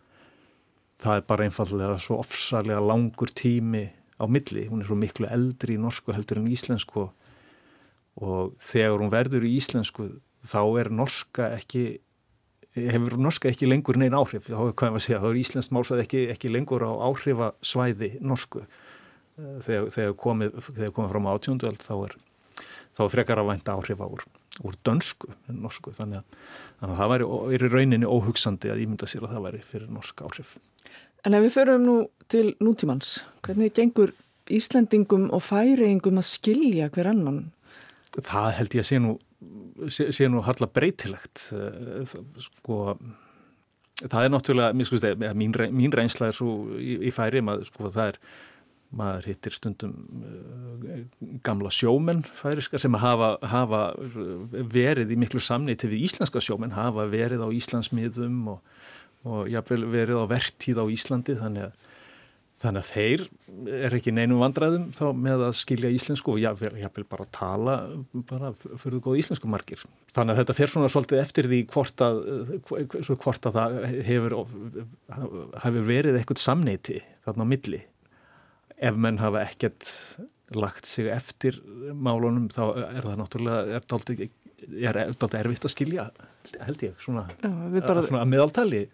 það 1.01 1.19
er 1.19 1.25
bara 1.29 1.47
einfallega 1.47 1.97
svo 2.01 2.19
ofsalega 2.23 2.81
langur 2.81 3.31
tími 3.35 3.85
á 4.17 4.25
milli, 4.25 4.65
hún 4.69 4.81
er 4.81 4.89
svo 4.89 4.97
miklu 4.97 5.29
eldri 5.29 5.75
í 5.77 5.81
norsku 5.81 6.15
heldur 6.15 6.41
en 6.41 6.49
íslensku 6.49 7.05
og 8.17 8.55
þegar 8.57 8.97
hún 8.97 9.13
verður 9.13 9.45
í 9.45 9.53
íslensku 9.59 10.07
þá 10.47 10.61
er 10.81 10.91
norska 10.93 11.51
ekki 11.57 11.85
hefur 12.77 13.17
norska 13.21 13.49
ekki 13.49 13.69
lengur 13.69 13.97
neina 13.97 14.21
áhrif 14.21 14.49
þá 14.51 14.69
er, 14.69 15.17
er 15.17 15.39
íslenskt 15.39 15.73
málsvæð 15.73 16.03
ekki, 16.03 16.23
ekki 16.33 16.51
lengur 16.53 16.85
á 16.85 16.91
áhrifasvæði 17.09 18.17
norsku. 18.21 18.63
Eh, 19.37 19.57
þegar, 19.65 19.89
þegar 19.95 20.17
komið 20.23 20.59
þegar 20.69 20.93
komið 20.95 21.13
fram 21.13 21.29
á 21.29 21.33
átjóndöld 21.33 21.83
þá 21.83 21.93
er 21.97 22.17
þá 22.97 23.03
er 23.05 23.13
frekar 23.13 23.41
að 23.41 23.49
vænta 23.51 23.75
áhrifa 23.77 24.07
úr, 24.09 24.23
úr 24.65 24.77
dönsku 24.87 25.29
en 25.49 25.59
norsku. 25.61 25.93
Þannig 25.93 26.21
að, 26.21 26.45
þannig 26.79 26.93
að 26.95 27.01
það 27.01 27.11
væri, 27.13 27.27
er 27.53 27.65
í 27.65 27.71
rauninni 27.73 28.09
óhugsandi 28.09 28.71
að 28.73 28.85
ímynda 28.85 29.09
sér 29.09 29.27
að 29.27 29.35
það 29.35 29.45
væri 29.47 29.65
fyrir 29.73 29.91
norska 29.93 30.25
áhrif. 30.25 30.55
En 31.25 31.37
ef 31.37 31.45
við 31.45 31.53
förum 31.57 31.85
nú 31.85 31.97
til 32.31 32.47
nútímans 32.63 33.19
hvernig 33.45 33.75
gengur 33.77 34.15
Íslandingum 34.53 35.27
og 35.35 35.41
færiðingum 35.43 36.21
að 36.21 36.29
skilja 36.29 36.87
hver 36.95 37.09
annan? 37.11 37.39
Það 38.15 38.51
held 38.57 38.77
ég 38.77 38.85
að 38.85 38.87
sé 38.87 38.99
nú 39.03 39.17
sé, 39.91 40.09
sé 40.15 40.27
nú 40.31 40.43
harla 40.45 40.69
breytilegt 40.71 41.49
eh, 41.55 42.17
sko 42.47 42.97
það 44.05 44.27
er 44.27 44.33
náttúrulega, 44.33 44.75
mér 44.77 44.89
skuðst 44.89 45.07
að 45.09 45.39
mín, 45.39 45.55
mín 45.73 45.95
reynsla 45.95 46.29
er 46.29 46.37
svo 46.37 46.77
í, 46.77 46.99
í 47.09 47.13
færi 47.13 47.41
maður, 47.45 47.65
sko 47.71 47.89
það 47.93 48.11
er, 48.11 48.19
maður 48.97 49.25
hittir 49.27 49.55
stundum 49.57 49.95
uh, 50.23 50.99
gamla 51.43 51.71
sjómenn 51.73 52.21
færiska 52.37 52.79
sem 52.79 52.95
hafa, 53.01 53.33
hafa 53.51 53.81
verið 54.71 55.11
í 55.11 55.17
miklu 55.19 55.41
samneiti 55.43 55.89
við 55.91 56.05
íslenska 56.07 56.39
sjómenn, 56.43 56.77
hafa 56.77 57.07
verið 57.11 57.43
á 57.43 57.49
Íslandsmiðum 57.51 58.53
og, 58.53 58.77
og 59.27 59.51
jáfnvel 59.51 59.89
verið 59.91 60.23
á 60.23 60.25
vertíð 60.31 60.79
á 60.79 60.85
Íslandi 60.93 61.35
þannig 61.41 61.67
að 61.67 61.83
Þannig 62.57 62.81
að 62.81 62.87
þeir 62.89 63.23
er 63.77 63.93
ekki 63.93 64.11
neinum 64.17 64.39
vandræðum 64.41 64.85
þá 64.95 65.03
með 65.13 65.43
að 65.45 65.57
skilja 65.59 65.91
íslensku 65.93 66.33
og 66.33 66.63
vil 66.63 67.03
bara 67.05 67.27
tala 67.29 67.75
bara 68.31 68.49
fyrir 68.57 69.03
góð 69.05 69.19
íslensku 69.21 69.49
margir. 69.51 69.83
Þannig 70.15 70.33
að 70.33 70.41
þetta 70.41 70.55
fer 70.57 70.73
svona 70.73 70.89
svolítið 70.89 71.21
eftir 71.21 71.49
því 71.51 71.59
hvort 71.69 72.01
að, 72.01 72.23
hvort 73.11 73.45
að 73.45 73.59
það 73.59 73.77
hefur, 74.09 74.37
hefur 75.67 75.87
verið 75.91 76.17
eitthvað 76.17 76.41
samneiti 76.41 77.03
þarna 77.27 77.45
á 77.45 77.51
milli. 77.53 77.83
Ef 78.89 78.97
menn 79.05 79.21
hafa 79.21 79.45
ekkert 79.45 79.91
lagt 80.57 80.89
sig 80.89 81.11
eftir 81.13 81.61
málunum 81.93 82.49
þá 82.49 82.63
er 82.87 83.03
það 83.05 83.17
náttúrulega, 83.21 83.81
er 84.81 85.13
dálta 85.13 85.41
erfitt 85.43 85.67
að 85.67 85.75
skilja 85.75 86.09
held 86.63 86.85
ég, 86.85 86.95
svona, 87.01 87.27
Já, 87.41 87.51
bara... 87.83 88.03
svona 88.05 88.23
að 88.23 88.31
meðaltali. 88.31 88.87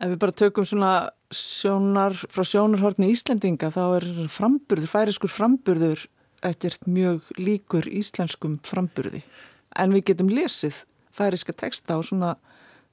Ef 0.00 0.12
við 0.12 0.20
bara 0.22 0.36
tökum 0.36 0.66
svona 0.68 0.90
sjónar, 1.30 2.16
frá 2.30 2.44
sjónarhortni 2.46 3.10
Íslendinga 3.14 3.70
þá 3.72 3.82
er 4.00 4.06
framburður, 4.32 4.90
færiskur 4.90 5.30
framburður 5.32 6.06
ekkert 6.46 6.86
mjög 6.88 7.26
líkur 7.38 7.86
íslenskum 7.86 8.58
framburði. 8.66 9.22
En 9.78 9.92
við 9.94 10.10
getum 10.10 10.30
lesið 10.32 10.84
færiska 11.14 11.54
texta 11.56 11.98
og 12.00 12.06
svona 12.08 12.34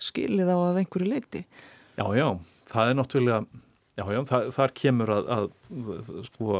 skilið 0.02 0.52
á 0.52 0.58
að 0.58 0.82
einhverju 0.84 1.08
leiti. 1.10 1.46
Já, 1.98 2.06
já, 2.14 2.28
það 2.70 2.92
er 2.92 2.98
náttúrulega, 3.00 3.40
já, 3.98 4.04
já, 4.14 4.20
það, 4.30 4.50
þar 4.58 4.74
kemur 4.82 5.14
að, 5.16 5.32
að, 5.38 5.48
sko, 6.28 6.60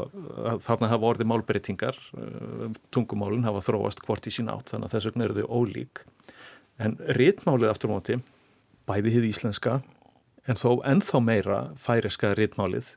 að 0.50 0.64
þarna 0.64 0.90
hafa 0.94 1.10
orðið 1.12 1.30
málbreytingar, 1.30 2.00
eh, 2.18 2.64
tungumálinn 2.94 3.46
hafa 3.46 3.62
þróast 3.68 4.02
hvort 4.06 4.26
í 4.26 4.34
sín 4.34 4.50
átt, 4.50 4.72
þannig 4.72 4.88
að 4.88 4.96
þess 4.96 5.10
vegna 5.10 5.28
eru 5.28 5.38
þau 5.38 5.60
ólík. 5.60 6.02
En 6.82 6.98
réttmálið 7.18 7.70
aftur 7.70 7.92
móti, 7.92 8.18
bæði 8.88 9.14
hið 9.18 9.30
íslenska 9.30 9.78
en 10.48 10.58
þó 10.58 10.80
ennþá 10.88 11.20
meira 11.24 11.60
færiska 11.80 12.32
rittmálið 12.38 12.94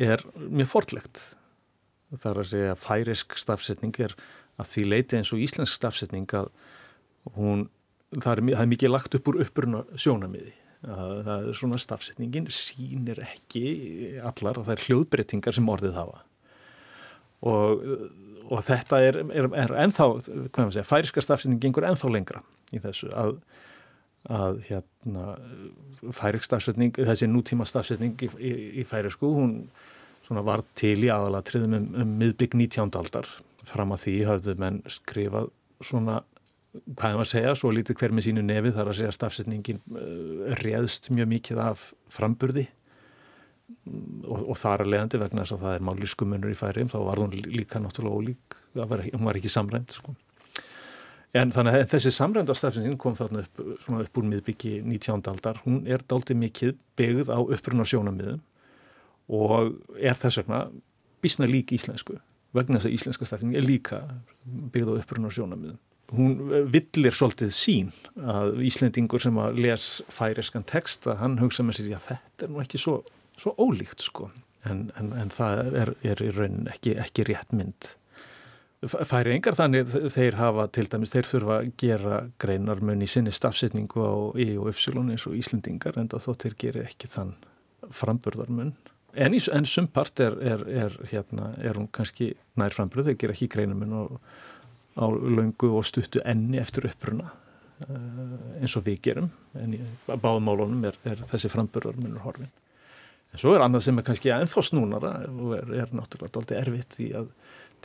er 0.00 0.22
mjög 0.34 0.70
fortlegt. 0.70 1.20
Það 2.14 2.30
er 2.30 2.40
að 2.40 2.50
segja 2.50 2.74
að 2.74 2.82
færisk 2.82 3.38
stafsetning 3.38 3.94
er 4.02 4.14
að 4.60 4.70
því 4.70 4.84
leiti 4.90 5.18
eins 5.18 5.32
og 5.34 5.42
íslensk 5.42 5.74
stafsetning 5.74 6.30
að 6.36 6.50
hún, 7.34 7.66
það 8.14 8.30
er, 8.36 8.44
það 8.54 8.62
er 8.64 8.70
mikið 8.74 8.92
lagt 8.92 9.16
upp 9.18 9.30
úr 9.32 9.40
uppruna 9.44 9.82
sjónamiði. 9.98 10.54
Það 10.84 11.30
er 11.34 11.56
svona 11.56 11.80
stafsetningin 11.80 12.50
sínir 12.52 13.22
ekki 13.24 13.64
allar 14.20 14.60
að 14.60 14.66
það 14.68 14.74
er 14.74 14.84
hljóðbreytingar 14.88 15.56
sem 15.56 15.70
orðið 15.72 15.96
hafa. 15.96 16.20
Og, 17.44 17.86
og 18.50 18.60
þetta 18.64 19.00
er, 19.04 19.20
er, 19.32 19.48
er 19.64 19.74
ennþá, 19.84 20.10
hvað 20.20 20.60
maður 20.60 20.76
segja, 20.76 20.88
færiska 20.88 21.24
stafsetning 21.24 21.62
gengur 21.62 21.86
ennþá 21.88 22.12
lengra 22.12 22.44
í 22.74 22.82
þessu 22.84 23.10
að 23.16 23.38
að 24.32 24.60
hérna 24.68 25.34
færik 26.16 26.44
stafsetning, 26.44 26.94
þessi 26.96 27.28
nútíma 27.28 27.66
stafsetning 27.68 28.16
í, 28.24 28.28
í, 28.38 28.52
í 28.80 28.84
færisku, 28.88 29.28
hún 29.36 29.56
var 30.46 30.64
til 30.78 30.96
í 31.04 31.10
aðalatriðum 31.12 31.76
um, 31.76 31.90
um 32.00 32.14
miðbygg 32.20 32.56
19. 32.56 32.94
aldar. 32.96 33.28
Fram 33.68 33.92
að 33.92 34.06
því 34.06 34.14
hafðu 34.28 34.54
menn 34.60 34.80
skrifað 34.92 35.50
svona, 35.84 36.22
hvað 36.72 37.10
er 37.10 37.18
maður 37.18 37.26
að 37.26 37.32
segja, 37.34 37.52
svo 37.58 37.72
lítið 37.74 38.00
hver 38.00 38.14
með 38.16 38.26
sínu 38.28 38.46
nefið 38.46 38.78
þar 38.78 38.92
að 38.92 38.98
segja 39.00 39.18
stafsetningin 39.18 39.82
uh, 39.92 40.56
réðst 40.62 41.10
mjög 41.12 41.30
mikið 41.34 41.62
af 41.66 41.90
framburði 42.12 42.66
og, 44.24 44.40
og 44.40 44.56
þar 44.60 44.84
að 44.84 44.92
leiðandi 44.92 45.20
vegna 45.20 45.44
þess 45.44 45.56
að 45.56 45.64
það 45.66 45.76
er 45.76 45.86
mállískumunur 45.88 46.52
í 46.52 46.58
færim, 46.58 46.90
þá 46.92 46.98
var 47.04 47.20
hún 47.20 47.36
líka 47.44 47.80
náttúrulega 47.80 48.20
ólík, 48.20 48.58
hún 48.76 49.28
var 49.28 49.40
ekki 49.40 49.52
samrænt 49.52 49.96
sko. 49.96 50.16
En 51.34 51.50
þannig 51.50 51.80
að 51.80 51.88
þessi 51.90 52.12
samrændastafsins 52.14 52.98
kom 53.02 53.16
þarna 53.18 53.42
upp, 53.42 53.62
upp 53.90 54.18
úr 54.20 54.26
miðbyggi 54.30 54.76
19. 54.86 55.24
aldar, 55.32 55.58
hún 55.64 55.80
er 55.90 56.04
dáltið 56.06 56.38
mikið 56.44 56.76
byggð 56.98 57.32
á 57.34 57.38
uppruna 57.42 57.86
sjónamiðum 57.90 58.38
og 59.34 59.72
er 59.98 60.14
þess 60.20 60.38
vegna 60.42 60.60
bísna 61.24 61.48
lík 61.50 61.72
íslensku, 61.74 62.20
vegna 62.54 62.78
þess 62.78 62.90
að 62.90 62.94
íslenska 62.98 63.26
stafning 63.26 63.56
er 63.58 63.66
líka 63.66 63.98
byggð 64.44 64.94
á 64.94 64.98
uppruna 65.00 65.32
sjónamiðum. 65.34 65.80
Hún 66.14 66.36
villir 66.70 67.16
svolítið 67.16 67.50
sín 67.56 67.90
að 68.20 68.60
Íslendingur 68.68 69.22
sem 69.24 69.38
að 69.40 69.58
les 69.64 69.88
færiskan 70.12 70.66
text 70.68 71.08
að 71.08 71.18
hann 71.22 71.38
hugsa 71.40 71.64
með 71.64 71.80
sér 71.80 71.94
að 71.96 72.08
þetta 72.12 72.46
er 72.46 72.52
nú 72.52 72.62
ekki 72.62 72.78
svo, 72.78 72.98
svo 73.40 73.56
ólíkt 73.58 74.04
sko, 74.04 74.28
en, 74.68 74.86
en, 75.00 75.10
en 75.18 75.32
það 75.34 75.80
er 75.80 76.22
í 76.22 76.30
raunin 76.36 76.70
ekki, 76.70 76.94
ekki 77.00 77.26
rétt 77.32 77.56
mynd 77.56 77.94
færi 78.90 79.34
engar 79.34 79.56
þannig 79.58 79.90
þeir 80.12 80.38
hafa 80.38 80.66
til 80.74 80.86
dæmis, 80.90 81.12
þeir 81.14 81.28
þurfa 81.28 81.58
að 81.60 81.68
gera 81.80 82.20
greinar 82.40 82.80
mun 82.84 83.04
í 83.04 83.08
sinni 83.10 83.32
stafsetningu 83.34 84.04
á 84.04 84.14
í 84.40 84.48
og 84.58 84.70
uppsilun 84.72 85.12
eins 85.14 85.26
og 85.28 85.36
Íslendingar 85.38 85.98
en 86.00 86.10
þó 86.12 86.32
þeir 86.32 86.56
gerir 86.60 86.88
ekki 86.88 87.10
þann 87.12 87.34
framburðarmun. 87.94 88.74
En, 89.14 89.36
en 89.36 89.68
sumpart 89.68 90.20
er, 90.24 90.34
er, 90.42 90.64
er, 90.86 90.98
hérna, 91.12 91.52
er 91.62 91.78
hún 91.78 91.86
kannski 91.94 92.32
nær 92.58 92.74
framburð, 92.74 93.12
þeir 93.12 93.20
gera 93.22 93.36
ekki 93.36 93.50
greinamun 93.52 93.94
á, 93.94 94.02
á 94.98 95.06
laungu 95.06 95.70
og 95.78 95.86
stuttu 95.86 96.22
enni 96.26 96.58
eftir 96.58 96.88
uppruna 96.90 97.30
uh, 97.30 98.58
eins 98.58 98.74
og 98.74 98.88
við 98.88 99.00
gerum. 99.06 99.30
En 99.60 99.76
í 99.78 99.80
báðum 100.10 100.50
málunum 100.50 100.90
er 100.90 100.98
þessi 101.30 101.52
framburðarmunur 101.52 102.26
horfin 102.26 102.50
en 103.34 103.42
svo 103.42 103.54
er 103.56 103.64
annað 103.64 103.88
sem 103.88 103.98
er 103.98 104.06
kannski 104.06 104.30
ennþá 104.30 104.62
snúnara 104.62 105.12
og 105.26 105.54
er 105.58 105.90
náttúrulega 105.90 106.34
doldið 106.36 106.60
erfitt 106.60 106.94
því 106.94 107.08
að 107.18 107.30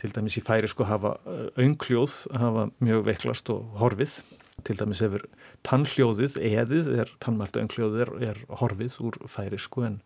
til 0.00 0.12
dæmis 0.16 0.38
í 0.40 0.42
færi 0.44 0.68
sko 0.70 0.86
hafa 0.88 1.16
öngljóð 1.60 2.14
eh, 2.30 2.40
hafa 2.40 2.68
mjög 2.80 3.06
veiklast 3.08 3.52
og 3.52 3.74
horfið. 3.80 4.20
Til 4.64 4.76
dæmis 4.76 5.00
hefur 5.00 5.24
tannhljóðið 5.64 6.36
eðið, 6.44 6.90
er 7.00 7.12
tannmæltu 7.24 7.62
öngljóðið 7.62 8.04
er, 8.04 8.12
er 8.32 8.42
horfið 8.60 8.98
úr 9.06 9.16
færi 9.30 9.60
sko 9.60 9.86
en, 9.88 10.00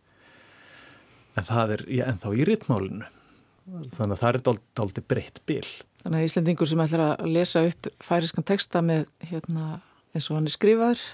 en 1.35 1.49
það 1.49 1.77
er 1.79 1.85
ja, 1.91 2.07
ennþá 2.13 2.35
í 2.39 2.47
rittmálinu 2.47 3.11
þannig 3.97 4.13
að 4.13 4.21
það 4.21 4.31
er 4.31 4.41
daldi 4.77 5.03
breytt 5.09 5.41
bil. 5.49 5.67
Þannig 6.05 6.21
að 6.21 6.27
Íslandingur 6.29 6.69
sem 6.69 6.83
ætlar 6.85 7.05
að 7.15 7.31
lesa 7.33 7.63
upp 7.65 7.89
færiskan 8.05 8.47
texta 8.47 8.83
með 8.85 9.07
hérna, 9.25 9.79
eins 10.15 10.29
og 10.29 10.39
hann 10.39 10.51
er 10.51 10.55
skrifaður 10.55 11.07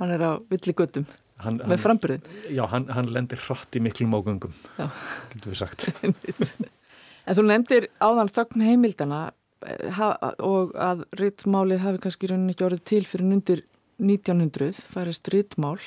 hann 0.00 0.12
er 0.12 0.24
á 0.24 0.32
villi 0.50 0.74
göttum 0.76 1.06
hann, 1.42 1.60
með 1.64 1.82
framburðin 1.84 2.26
Já, 2.52 2.64
hann, 2.72 2.88
hann 2.92 3.10
lendir 3.12 3.40
hratt 3.46 3.76
í 3.78 3.82
miklum 3.84 4.16
ágöngum 4.16 4.56
getur 4.76 5.52
við 5.52 5.60
sagt 5.62 5.88
En 7.26 7.36
þú 7.36 7.46
nefndir 7.48 7.88
áðan 7.98 8.30
þögn 8.30 8.64
heimildana 8.66 9.20
eh, 9.66 10.02
og 10.44 10.74
að 10.78 11.06
rittmálið 11.18 11.82
hafi 11.82 12.02
kannski 12.04 12.30
rauninni 12.30 12.54
ekki 12.54 12.66
orðið 12.68 12.84
til 12.92 13.02
fyrir 13.08 13.32
undir 13.36 13.62
1900, 14.02 14.84
færist 14.92 15.32
rittmál. 15.32 15.78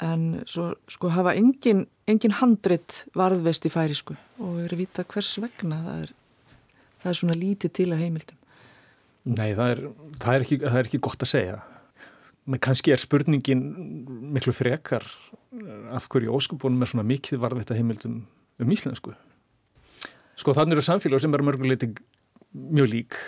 en 0.00 0.40
svo 0.48 0.70
sko 0.88 1.10
hafa 1.12 1.34
engin, 1.36 1.82
engin 2.08 2.32
handrit 2.38 3.02
varðvest 3.12 3.66
í 3.68 3.72
færisku 3.72 4.14
og 4.40 4.54
við 4.56 4.62
erum 4.64 4.80
vita 4.80 5.04
hvers 5.04 5.34
vegna 5.42 5.76
það 5.84 5.98
er, 6.06 6.12
það 7.02 7.10
er 7.10 7.18
svona 7.18 7.36
lítið 7.36 7.74
til 7.76 7.88
að 7.90 8.00
heimildum. 8.06 8.38
Nei, 9.28 9.50
það 9.52 9.74
er, 9.74 9.82
það 10.22 10.32
er, 10.32 10.46
ekki, 10.46 10.58
það 10.64 10.78
er 10.80 10.88
ekki 10.88 11.02
gott 11.04 11.26
að 11.26 11.32
segja. 11.34 11.58
Men 12.48 12.62
kannski 12.64 12.94
er 12.94 13.02
spurningin 13.02 13.66
miklu 14.32 14.54
frekar 14.56 15.04
af 15.92 16.08
hverju 16.08 16.32
óskupunum 16.32 16.80
er 16.80 16.90
svona 16.94 17.04
mikið 17.04 17.42
varðvett 17.42 17.74
að 17.74 17.82
heimildum 17.82 18.16
um 18.60 18.72
íslensku. 18.72 19.12
Sko 20.40 20.54
þannig 20.56 20.78
eru 20.78 20.86
samfélag 20.86 21.20
sem 21.22 21.34
eru 21.36 21.46
mörguleiti 21.50 21.90
mjög 22.50 22.88
lík. 22.94 23.18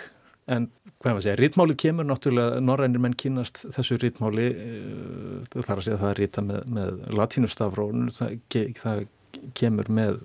En 0.49 0.67
hvað 0.99 1.11
maður 1.11 1.25
segja, 1.25 1.39
rítmáli 1.39 1.75
kemur 1.79 2.07
náttúrulega, 2.07 2.61
norrænir 2.63 3.03
menn 3.03 3.15
kynast 3.19 3.61
þessu 3.75 3.99
rítmáli 4.01 4.47
eh, 4.49 5.53
þar 5.53 5.77
að 5.77 5.85
segja 5.85 5.99
það 6.01 6.09
er 6.09 6.19
ríta 6.19 6.43
með, 6.43 6.65
með 6.77 7.03
latínustafrón 7.19 8.09
það, 8.15 8.33
það 8.79 9.05
kemur 9.59 9.91
með 9.93 10.19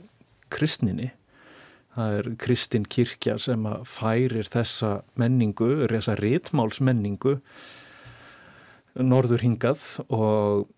kristninni. 0.55 1.13
Það 1.99 2.17
er 2.19 2.31
kristin 2.39 2.87
kirkja 2.87 3.37
sem 3.43 3.65
að 3.67 3.85
færir 3.91 4.49
þessa 4.49 4.91
menningu, 5.19 5.71
þessa 5.91 6.15
rítmálsmenningu 6.21 7.39
norður 8.99 9.45
hingað 9.45 9.87
og 10.09 10.69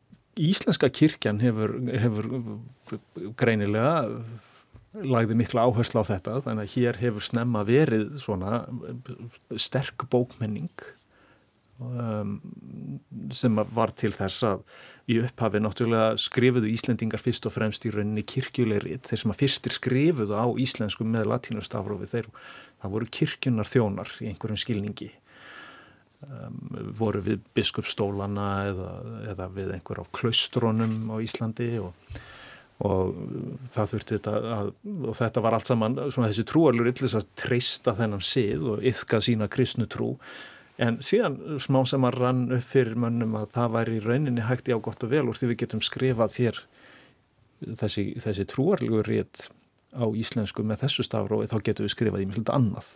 Íslenska 0.41 0.89
kirkjan 0.95 1.41
hefur, 1.43 1.75
hefur 1.91 2.29
greinilega 3.37 4.07
lagði 4.95 5.37
mikla 5.39 5.67
áherslu 5.69 6.03
á 6.03 6.11
þetta 6.11 6.41
þannig 6.47 6.67
að 6.67 6.73
hér 6.77 7.03
hefur 7.05 7.25
snemma 7.25 7.63
verið 7.67 8.09
svona 8.19 8.65
sterk 9.55 10.07
bókmenning 10.11 10.73
um, 11.79 12.39
sem 13.35 13.61
var 13.75 13.95
til 13.95 14.11
þess 14.15 14.47
að 14.49 14.65
í 15.11 15.19
upphafi 15.23 15.61
náttúrulega 15.63 16.19
skrifuðu 16.21 16.71
Íslendingar 16.71 17.23
fyrst 17.23 17.47
og 17.49 17.55
fremst 17.55 17.87
í 17.87 17.93
rauninni 17.95 18.25
kirkjulegrit 18.27 19.09
þeir 19.09 19.23
sem 19.23 19.35
að 19.35 19.41
fyrstir 19.45 19.75
skrifuðu 19.75 20.37
á 20.39 20.47
íslensku 20.63 21.07
með 21.07 21.31
latínustafrófi 21.33 22.11
þeir 22.11 22.31
það 22.83 22.95
voru 22.97 23.11
kirkjunar 23.19 23.71
þjónar 23.71 24.13
í 24.21 24.31
einhverjum 24.31 24.61
skilningi. 24.61 25.11
Um, 26.21 26.59
voru 26.99 27.23
við 27.25 27.41
biskupstólana 27.57 28.49
eða, 28.69 28.91
eða 29.33 29.47
við 29.55 29.71
einhver 29.79 30.03
á 30.03 30.13
klaustrónum 30.13 31.09
á 31.09 31.17
Íslandi 31.25 31.71
og 31.81 31.95
og 32.81 33.17
það 33.75 33.91
þurfti 33.93 34.17
þetta 34.17 34.55
að, 34.57 34.71
og 35.05 35.17
þetta 35.19 35.43
var 35.45 35.57
allt 35.57 35.69
saman 35.69 35.99
svona 36.07 36.31
þessi 36.31 36.47
trúarlur 36.49 36.89
yllis 36.89 37.17
að 37.19 37.29
treysta 37.37 37.93
þennan 37.99 38.25
sið 38.25 38.65
og 38.73 38.87
yfka 38.91 39.21
sína 39.25 39.51
kristnu 39.53 39.89
trú. 39.91 40.15
En 40.81 40.97
síðan 41.05 41.37
smá 41.61 41.83
sem 41.89 42.07
að 42.09 42.17
rann 42.23 42.47
upp 42.57 42.65
fyrir 42.65 42.97
mönnum 42.97 43.37
að 43.37 43.51
það 43.53 43.75
væri 43.75 43.99
í 43.99 44.05
rauninni 44.07 44.47
hægt 44.49 44.71
í 44.71 44.77
á 44.77 44.81
gott 44.81 45.05
og 45.05 45.13
vel 45.13 45.27
úr 45.29 45.37
því 45.37 45.51
við 45.51 45.61
getum 45.67 45.85
skrifað 45.85 46.37
þér 46.39 46.63
þessi, 47.83 48.07
þessi 48.25 48.47
trúarlur 48.49 49.05
rétt 49.05 49.51
á 49.93 50.07
íslensku 50.17 50.65
með 50.65 50.87
þessu 50.87 51.05
stafrói 51.05 51.45
þá 51.51 51.59
getum 51.67 51.85
við 51.85 51.95
skrifað 51.97 52.25
í 52.25 52.31
mjög 52.31 52.53
annað. 52.55 52.95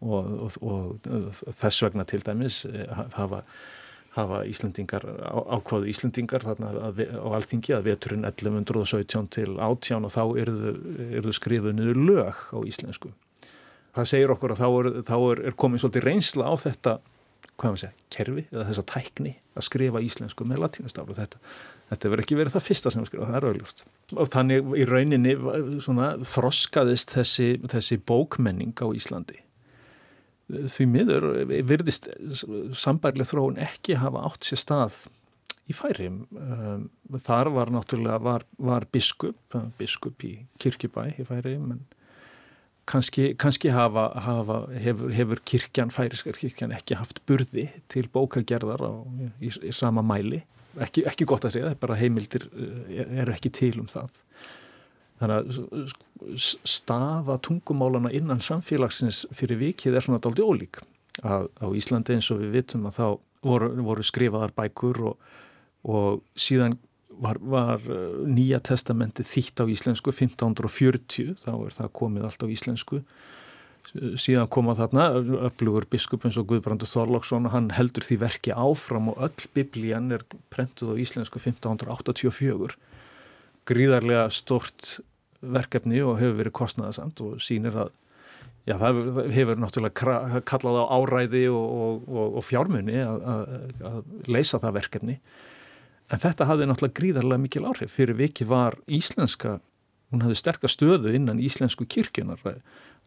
Og, 0.00 0.54
og, 0.64 1.08
og 1.10 1.40
þess 1.60 1.82
vegna 1.84 2.06
til 2.08 2.22
dæmis 2.24 2.62
hafa 3.18 3.42
hafa 4.16 4.42
Íslendingar, 4.50 5.04
ákváðu 5.54 5.90
Íslendingar 5.90 6.42
þarna 6.42 6.70
að, 6.88 7.02
á 7.14 7.28
alþingi 7.38 7.74
að 7.76 7.90
veturinn 7.90 8.26
1117 8.26 9.28
til 9.36 9.50
18 9.54 10.06
og 10.08 10.14
þá 10.14 10.22
eru 10.42 11.26
þau 11.26 11.34
skrifuð 11.36 11.76
niður 11.78 12.00
lög 12.08 12.40
á 12.50 12.58
íslensku. 12.66 13.12
Það 13.94 14.08
segir 14.10 14.32
okkur 14.34 14.54
að 14.54 14.62
þá 14.62 14.68
er, 14.70 14.88
þá 15.06 15.16
er, 15.18 15.42
er 15.50 15.58
komið 15.58 15.84
svolítið 15.84 16.06
reynsla 16.06 16.50
á 16.50 16.54
þetta, 16.58 16.96
hvað 17.54 17.68
maður 17.68 17.82
segja, 17.84 18.08
kerfi 18.16 18.44
eða 18.48 18.66
þessa 18.70 18.86
tækni 18.94 19.34
að 19.54 19.66
skrifa 19.66 20.02
íslensku 20.06 20.46
með 20.48 20.62
latínastaflu. 20.64 21.16
Þetta, 21.18 21.42
þetta 21.90 22.12
verður 22.12 22.24
ekki 22.24 22.38
verið 22.40 22.56
það 22.56 22.66
fyrsta 22.66 22.94
sem 22.94 23.04
við 23.04 23.12
skrifa, 23.12 23.28
það 23.30 23.38
er 23.40 23.48
auðljóst. 23.50 23.84
Og 24.16 24.32
þannig 24.32 24.74
í 24.74 24.88
rauninni 24.90 25.36
svona, 25.84 26.10
þroskaðist 26.32 27.14
þessi, 27.14 27.48
þessi 27.70 28.00
bókmenning 28.10 28.74
á 28.78 28.86
Íslandi 28.90 29.42
því 30.50 30.86
miður 30.90 31.26
virðist 31.68 32.10
sambærlega 32.76 33.30
þróun 33.30 33.60
ekki 33.62 33.98
hafa 34.00 34.26
átt 34.28 34.48
sér 34.48 34.62
stað 34.62 35.00
í 35.70 35.76
færim. 35.76 36.24
Um, 36.34 36.88
þar 37.22 37.52
var 37.54 37.72
náttúrulega, 37.74 38.18
var, 38.24 38.44
var 38.58 38.86
biskup, 38.92 39.38
biskup 39.78 40.26
í 40.26 40.34
kirkjubæ 40.62 41.06
í 41.20 41.26
færim, 41.28 41.74
en 41.76 41.84
kannski, 42.90 43.34
kannski 43.38 43.70
hafa, 43.74 44.08
hafa, 44.24 44.62
hefur, 44.82 45.12
hefur 45.14 45.42
kirkjan, 45.46 45.92
færiskar 45.94 46.38
kirkjan 46.38 46.74
ekki 46.74 46.98
haft 46.98 47.22
burði 47.28 47.68
til 47.92 48.08
bókagerðar 48.12 48.82
á, 48.82 48.92
í, 49.38 49.52
í 49.70 49.74
sama 49.76 50.04
mæli. 50.06 50.42
Ekki, 50.80 51.04
ekki 51.10 51.26
gott 51.26 51.46
að 51.46 51.56
segja, 51.56 51.74
bara 51.78 51.98
heimildir 51.98 52.46
eh, 52.50 53.06
eru 53.22 53.34
ekki 53.34 53.50
til 53.54 53.76
um 53.82 53.88
það. 53.90 54.10
Þannig 55.20 55.58
að 55.60 55.96
staða 56.40 57.36
tungumálana 57.44 58.12
innan 58.16 58.40
samfélagsins 58.44 59.26
fyrir 59.36 59.60
vikið 59.60 59.96
er 59.96 60.06
svona 60.06 60.20
daldi 60.22 60.44
ólík. 60.44 60.80
Að, 61.20 61.50
á 61.60 61.66
Íslandi 61.76 62.16
eins 62.16 62.30
og 62.32 62.40
við 62.40 62.54
vitum 62.60 62.86
að 62.88 62.96
þá 62.96 63.06
voru, 63.44 63.72
voru 63.84 64.04
skrifaðar 64.06 64.54
bækur 64.56 65.02
og, 65.10 65.26
og 65.84 66.22
síðan 66.38 66.78
var, 67.20 67.40
var 67.40 67.84
uh, 67.84 68.22
nýja 68.24 68.62
testamenti 68.64 69.26
þýtt 69.26 69.60
á 69.60 69.64
íslensku 69.68 70.14
1540, 70.14 71.36
þá 71.42 71.52
er 71.52 71.76
það 71.76 71.92
komið 72.00 72.26
allt 72.28 72.46
á 72.46 72.52
íslensku. 72.56 73.02
Síðan 73.90 74.46
koma 74.52 74.76
þarna 74.78 75.08
öflugur 75.48 75.84
biskup 75.90 76.22
eins 76.24 76.38
og 76.38 76.46
Guðbrandur 76.52 76.88
Þorlóksson, 76.88 77.48
hann 77.50 77.72
heldur 77.74 78.04
því 78.06 78.20
verki 78.22 78.52
áfram 78.54 79.10
og 79.10 79.24
öll 79.26 79.48
biblían 79.56 80.12
er 80.14 80.22
prentuð 80.52 80.94
á 80.94 81.00
íslensku 81.02 81.42
1584 81.42 82.76
gríðarlega 83.68 84.28
stort 84.32 84.98
verkefni 85.40 86.02
og 86.04 86.18
hefur 86.20 86.38
verið 86.42 86.56
kostnæðasamt 86.60 87.22
og 87.24 87.40
sínir 87.42 87.78
að 87.84 87.94
já, 88.68 88.76
það 88.76 89.00
hefur 89.34 89.62
náttúrulega 89.62 90.42
kallað 90.48 90.82
á 90.82 90.84
áræði 90.98 91.46
og, 91.52 92.04
og, 92.08 92.36
og 92.40 92.46
fjármunni 92.46 93.00
að, 93.04 93.24
að, 93.90 94.12
leysa 94.28 94.60
það 94.62 94.76
verkefni. 94.80 95.18
En 96.10 96.22
þetta 96.22 96.46
hafði 96.50 96.68
náttúrulega 96.68 96.98
gríðarlega 96.98 97.44
mikil 97.44 97.66
áhrif. 97.70 97.92
Fyrir 97.94 98.18
viki 98.18 98.46
var 98.48 98.76
íslenska 98.90 99.58
hún 100.10 100.24
hafði 100.24 100.38
sterkast 100.40 100.78
stöðu 100.78 101.12
innan 101.14 101.40
íslensku 101.42 101.86
kirkjunar 101.90 102.40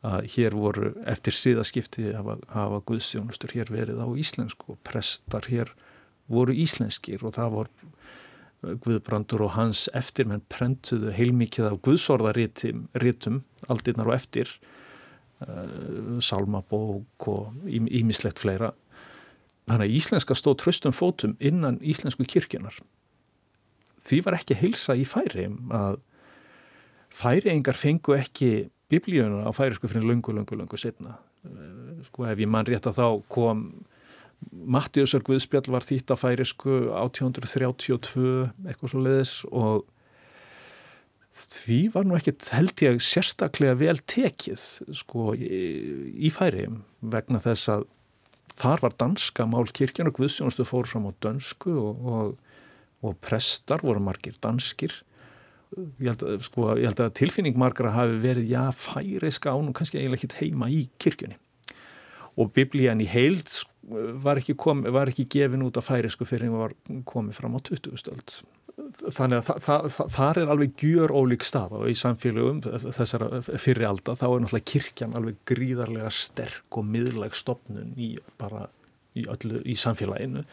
að 0.04 0.28
hér 0.34 0.56
voru 0.56 0.94
eftir 1.10 1.36
síðaskipti 1.36 2.12
hafa, 2.16 2.38
hafa 2.52 2.82
guðstjónustur 2.88 3.54
hér 3.56 3.72
verið 3.72 4.00
á 4.04 4.08
íslensku 4.20 4.76
og 4.76 4.80
prestar 4.88 5.48
hér 5.52 5.72
voru 6.32 6.56
íslenskir 6.56 7.24
og 7.24 7.36
það 7.36 7.58
voru 7.58 7.93
Guðbrandur 8.64 9.44
og 9.48 9.56
hans 9.58 9.88
eftirmenn 9.98 10.44
prentuðu 10.52 11.12
heilmikið 11.16 11.70
af 11.72 11.82
Guðsorðarítum 11.86 12.88
aldinnar 13.72 14.10
og 14.10 14.16
eftir 14.16 14.50
uh, 15.44 16.20
Salmabók 16.24 17.28
og 17.32 17.68
ímislegt 17.68 18.44
fleira. 18.44 18.72
Þannig 19.68 19.88
að 19.88 19.96
íslenska 20.00 20.36
stóð 20.36 20.60
tröstum 20.64 20.96
fótum 20.96 21.38
innan 21.40 21.80
íslensku 21.80 22.28
kirkjunar 22.28 22.82
því 24.04 24.20
var 24.26 24.38
ekki 24.38 24.58
heilsa 24.60 24.96
í 25.00 25.06
færi 25.08 25.48
að 25.74 26.00
færiengar 27.14 27.78
fengu 27.78 28.18
ekki 28.18 28.52
biblíuna 28.92 29.46
á 29.48 29.52
færisku 29.56 29.90
fyrir 29.90 30.06
lungu, 30.08 30.34
lungu, 30.36 30.58
lungu 30.58 30.80
setna 30.80 31.18
sko 32.08 32.28
ef 32.28 32.40
ég 32.40 32.50
mann 32.50 32.68
rétt 32.68 32.88
að 32.90 33.00
þá 33.00 33.08
kom 33.32 33.64
Mattiusar 34.52 35.24
Guðspjall 35.26 35.72
var 35.74 35.86
þýtt 35.86 36.14
að 36.14 36.22
færisku 36.22 36.78
1832 36.92 38.30
eitthvað 38.68 38.94
svo 38.94 39.02
leiðis 39.04 39.34
og 39.52 39.84
því 41.34 41.80
var 41.96 42.06
nú 42.06 42.18
ekkert 42.18 42.46
held 42.54 42.84
ég 42.86 43.02
sérstaklega 43.02 43.78
vel 43.80 43.98
tekið 44.06 44.64
sko 44.94 45.34
í, 45.34 46.30
færi 46.34 46.68
vegna 47.02 47.42
þess 47.42 47.72
að 47.74 47.88
þar 48.60 48.84
var 48.86 48.98
danska 49.02 49.48
mál 49.50 49.66
kirkjan 49.74 50.12
og 50.12 50.20
Guðsjónustu 50.20 50.66
fór 50.68 50.90
fram 50.90 51.10
á 51.10 51.12
dönsku 51.26 51.74
og, 51.74 52.06
og, 52.06 52.60
og 53.02 53.18
prestar 53.24 53.82
voru 53.82 54.04
margir 54.04 54.38
danskir. 54.44 54.94
Ég 55.74 56.12
held, 56.12 56.22
að, 56.22 56.44
sko, 56.46 56.68
ég 56.78 56.92
held 56.92 57.02
að 57.02 57.16
tilfinning 57.18 57.58
margra 57.58 57.96
hafi 57.96 58.20
verið 58.22 58.52
já 58.54 58.68
færiska 58.78 59.56
án 59.56 59.72
og 59.72 59.78
kannski 59.80 59.98
eiginlega 59.98 60.22
ekki 60.22 60.44
heima 60.44 60.70
í 60.70 60.84
kirkjunni. 61.02 61.40
Og 62.38 62.54
biblían 62.54 63.02
í 63.02 63.10
heild 63.10 63.50
var 64.24 64.40
ekki, 64.42 64.56
kom, 64.60 64.84
var 64.94 65.12
ekki 65.12 65.26
gefin 65.32 65.64
út 65.66 65.78
af 65.80 65.88
færisku 65.90 66.26
fyrir 66.28 66.50
en 66.50 66.60
var 66.60 66.76
komið 67.10 67.40
fram 67.40 67.58
á 67.58 67.60
20. 67.62 67.98
stöld. 68.00 68.36
Þannig 68.74 69.40
að 69.40 69.48
þa 69.48 69.56
þa 69.62 69.76
þa 69.94 70.06
þar 70.16 70.40
er 70.42 70.52
alveg 70.54 70.76
gjör 70.82 71.14
ólík 71.14 71.46
stað 71.46 71.76
og 71.78 71.90
í 71.92 71.96
samfélögum 71.98 72.62
þessara 72.64 73.42
fyrir 73.46 73.86
alda 73.86 74.16
þá 74.18 74.26
er 74.30 74.44
náttúrulega 74.44 74.70
kirkjan 74.72 75.18
alveg 75.18 75.38
gríðarlega 75.50 76.10
sterk 76.14 76.80
og 76.80 76.88
miðlag 76.90 77.38
stopnun 77.38 77.94
í, 77.98 78.16
bara, 78.42 78.66
í, 79.14 79.28
öllu, 79.30 79.62
í 79.70 79.78
samfélaginu. 79.78 80.46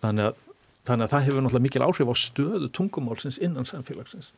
Þannig 0.00 0.30
að, 0.30 0.42
þannig 0.88 1.08
að 1.08 1.14
það 1.14 1.26
hefur 1.28 1.44
náttúrulega 1.44 1.66
mikil 1.68 1.84
áhrif 1.84 2.12
á 2.12 2.16
stöðu 2.24 2.72
tungumálsins 2.72 3.40
innan 3.44 3.68
samfélagsins. 3.68 4.32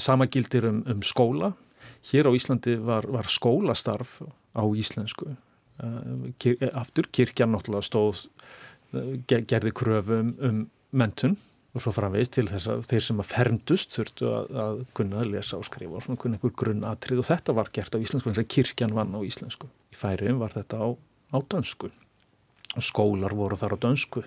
Sama 0.00 0.24
gildir 0.32 0.64
um, 0.70 0.80
um 0.88 1.04
skóla. 1.04 1.52
Hér 2.08 2.30
á 2.30 2.32
Íslandi 2.32 2.78
var, 2.80 3.04
var 3.12 3.28
skólastarf 3.28 4.22
á 4.56 4.64
íslensku 4.72 5.36
aftur 6.72 7.10
kirkjan 7.12 7.52
náttúrulega 7.52 7.84
stóð 7.84 8.24
eh, 8.94 9.42
gerði 9.48 9.74
kröfum 9.76 10.32
um, 10.32 10.48
um 10.48 10.64
mentun 10.96 11.36
og 11.76 11.82
svo 11.84 11.92
framvegist 11.92 12.32
til 12.38 12.46
þess 12.48 12.70
að 12.72 12.86
þeir 12.88 13.04
sem 13.04 13.18
að 13.20 13.28
ferndust 13.28 13.96
þurftu 13.96 14.30
að, 14.32 14.54
að 14.62 14.78
kunna 14.96 15.20
að 15.20 15.34
lesa 15.34 15.58
og 15.58 15.66
skrifa 15.68 15.98
og 15.98 16.06
svona 16.06 16.20
kunna 16.22 16.38
einhver 16.38 16.54
grunnatrið 16.62 17.20
og 17.20 17.28
þetta 17.28 17.56
var 17.58 17.68
gert 17.76 17.98
á 17.98 18.00
íslensku 18.00 18.30
þess 18.30 18.44
að 18.44 18.48
kirkjan 18.54 18.96
vann 18.96 19.12
á 19.12 19.20
íslensku. 19.20 19.68
Í 19.92 19.98
færiðum 20.00 20.40
var 20.40 20.56
þetta 20.56 20.80
á, 20.80 20.88
á 21.36 21.38
dönsku 21.52 21.90
og 22.76 22.84
skólar 22.84 23.36
voru 23.36 23.58
þar 23.60 23.76
á 23.76 23.82
dönsku. 23.84 24.24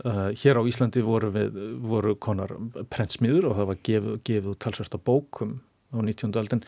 Uh, 0.00 0.30
hér 0.40 0.56
á 0.56 0.64
Íslandi 0.64 1.02
voru, 1.04 1.28
við, 1.34 1.56
voru 1.84 2.14
konar 2.16 2.54
prentsmiður 2.88 3.50
og 3.50 3.58
það 3.58 3.66
var 3.68 3.80
gefið, 3.84 4.14
gefið 4.24 4.54
talsvært 4.64 4.96
á 4.96 5.00
bókum 5.04 5.58
á 5.92 6.00
19. 6.00 6.32
aldin. 6.40 6.62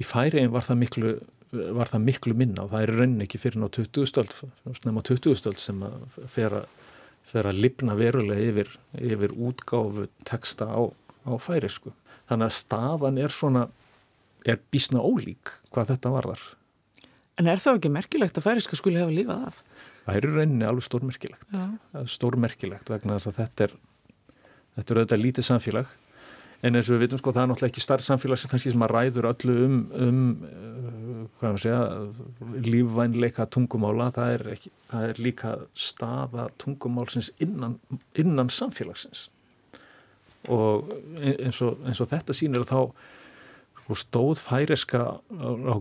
Í 0.00 0.06
færiðum 0.08 0.54
var 0.54 0.64
það 0.64 0.80
miklu 0.80 1.10
var 1.52 1.88
það 1.88 2.04
miklu 2.04 2.34
minna 2.36 2.64
og 2.64 2.72
það 2.74 2.84
er 2.84 2.94
raunin 2.98 3.24
ekki 3.24 3.40
fyrir 3.40 3.62
ná 3.62 3.68
20 3.72 4.08
stöld, 4.10 4.34
nefnum 4.68 5.00
á 5.00 5.02
20 5.08 5.38
stöld 5.40 5.62
sem 5.62 5.80
að 5.86 6.18
fer 6.28 6.60
að 6.60 6.68
fer 7.28 7.48
að 7.48 7.60
lifna 7.62 7.96
verulega 7.98 8.44
yfir, 8.50 8.70
yfir 8.96 9.34
útgáfu 9.36 10.06
texta 10.28 10.68
á, 10.68 10.80
á 11.28 11.32
færisku. 11.40 11.92
Þannig 12.28 12.48
að 12.48 12.56
staðan 12.56 13.20
er 13.20 13.34
svona, 13.34 13.66
er 14.48 14.60
bísna 14.72 15.02
ólík 15.04 15.52
hvað 15.72 15.92
þetta 15.94 16.14
varðar. 16.14 16.44
En 17.38 17.50
er 17.50 17.60
það 17.62 17.80
ekki 17.80 17.94
merkilegt 17.94 18.40
að 18.40 18.48
færiska 18.48 18.78
skuli 18.78 19.00
hafa 19.00 19.14
lífað 19.14 19.44
af? 19.50 19.62
Það 20.06 20.18
er 20.18 20.28
rauninni 20.32 20.66
alveg 20.66 20.86
stórmerkilegt. 20.88 21.58
Stórmerkilegt 22.08 22.90
vegna 22.90 23.18
þess 23.18 23.30
að 23.30 23.40
þetta 23.42 23.66
er, 23.66 23.74
þetta 24.78 24.94
er 24.94 25.00
auðvitað 25.02 25.24
lítið 25.26 25.48
samfélag 25.50 25.92
en 26.62 26.74
eins 26.74 26.88
og 26.88 26.96
við 26.96 27.04
vitum 27.06 27.20
sko 27.20 27.32
það 27.34 27.44
er 27.44 27.50
náttúrulega 27.52 27.72
ekki 27.72 27.84
starf 27.84 28.04
samfélag 28.04 28.40
sem 28.40 28.50
kannski 28.50 28.72
sem 28.74 28.84
að 28.86 28.94
ræður 28.94 29.28
öllu 29.30 29.56
um, 29.64 29.76
um 29.94 30.22
uh, 30.42 30.88
hvað 31.38 31.54
maður 31.54 31.62
segja 31.62 32.62
lífvænleika 32.66 33.46
tungumála. 33.54 34.08
Það 34.14 34.32
er, 34.34 34.46
ekki, 34.54 34.72
það 34.90 35.06
er 35.08 35.20
líka 35.22 35.52
staða 35.78 36.48
tungumálsins 36.60 37.30
innan, 37.44 37.78
innan 38.18 38.50
samfélagsins. 38.52 39.28
Og 40.48 40.90
eins 41.20 41.60
og, 41.64 41.78
eins 41.86 42.02
og 42.02 42.10
þetta 42.10 42.36
sínir 42.36 42.66
þá 42.68 42.90
sko, 43.82 43.98
stóð 43.98 44.42
færiska 44.42 45.04
á, 45.18 45.74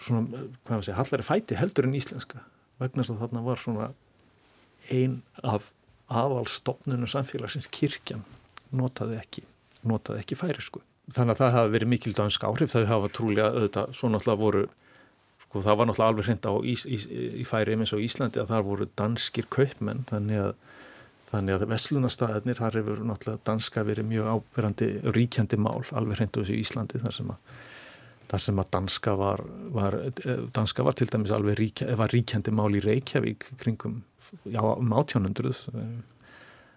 svona, 0.00 0.44
hvað 0.64 0.74
maður 0.74 0.86
segja, 0.88 0.98
hallari 1.00 1.26
fæti 1.26 1.58
heldur 1.58 1.88
en 1.88 1.98
íslenska. 1.98 2.44
Vegna 2.82 3.04
að 3.04 3.22
þarna 3.24 3.44
var 3.46 3.62
svona 3.62 3.92
ein 4.94 5.20
af 5.42 5.72
aðalstofnunum 6.08 7.08
samfélagsins 7.10 7.68
kirkjan 7.72 8.24
notaði 8.72 9.18
ekki 9.20 9.44
notaði 9.88 10.24
ekki 10.24 10.38
færisku. 10.38 10.82
Þannig 11.16 11.34
að 11.34 11.42
það 11.42 11.54
hafi 11.56 11.74
verið 11.74 11.92
mikil 11.94 12.14
dansk 12.16 12.44
áhrif, 12.44 12.74
þau 12.74 12.84
hafa 12.88 13.12
trúlega 13.16 13.52
auðvitað, 13.54 13.94
svo 13.96 14.10
náttúrulega 14.12 14.42
voru, 14.42 14.64
sko 15.46 15.62
það 15.64 15.78
var 15.80 15.88
náttúrulega 15.88 16.12
alveg 16.12 16.28
hreint 16.28 16.48
á 16.48 16.52
í, 16.60 16.74
í, 16.76 16.98
í 17.40 17.46
færi 17.48 17.76
eins 17.76 17.94
og 17.96 18.04
Íslandi 18.04 18.42
að 18.42 18.50
það 18.52 18.66
voru 18.68 18.88
danskir 19.00 19.48
kaupmenn, 19.54 20.04
þannig 20.10 20.42
að 20.44 20.52
þannig 21.28 21.58
að 21.58 21.70
veslunastæðinir, 21.72 22.58
þar 22.58 22.76
hefur 22.80 23.00
náttúrulega 23.04 23.44
danska 23.48 23.84
verið 23.86 24.06
mjög 24.08 24.28
ábyrjandi 24.32 24.88
ríkjandi 25.16 25.58
mál, 25.60 25.82
alveg 25.96 26.20
hreint 26.20 26.38
á 26.38 26.40
þessu 26.40 26.56
Íslandi 26.56 27.00
þar 27.02 27.16
sem 27.16 27.32
að, 27.32 27.56
þar 28.30 28.44
sem 28.44 28.62
að 28.62 28.70
danska 28.76 29.16
var, 29.18 29.42
var 29.76 29.98
danska 30.56 30.86
var 30.86 30.96
til 30.98 31.08
dæmis 31.12 31.34
alveg 31.36 31.82
var 32.00 32.14
ríkjandi 32.14 32.54
mál 32.54 32.70
í 32.72 32.82
Reykjavík 32.84 33.50
kringum, 33.60 34.00
já, 34.48 34.62
um 34.62 34.94
átjónundruð 34.96 35.66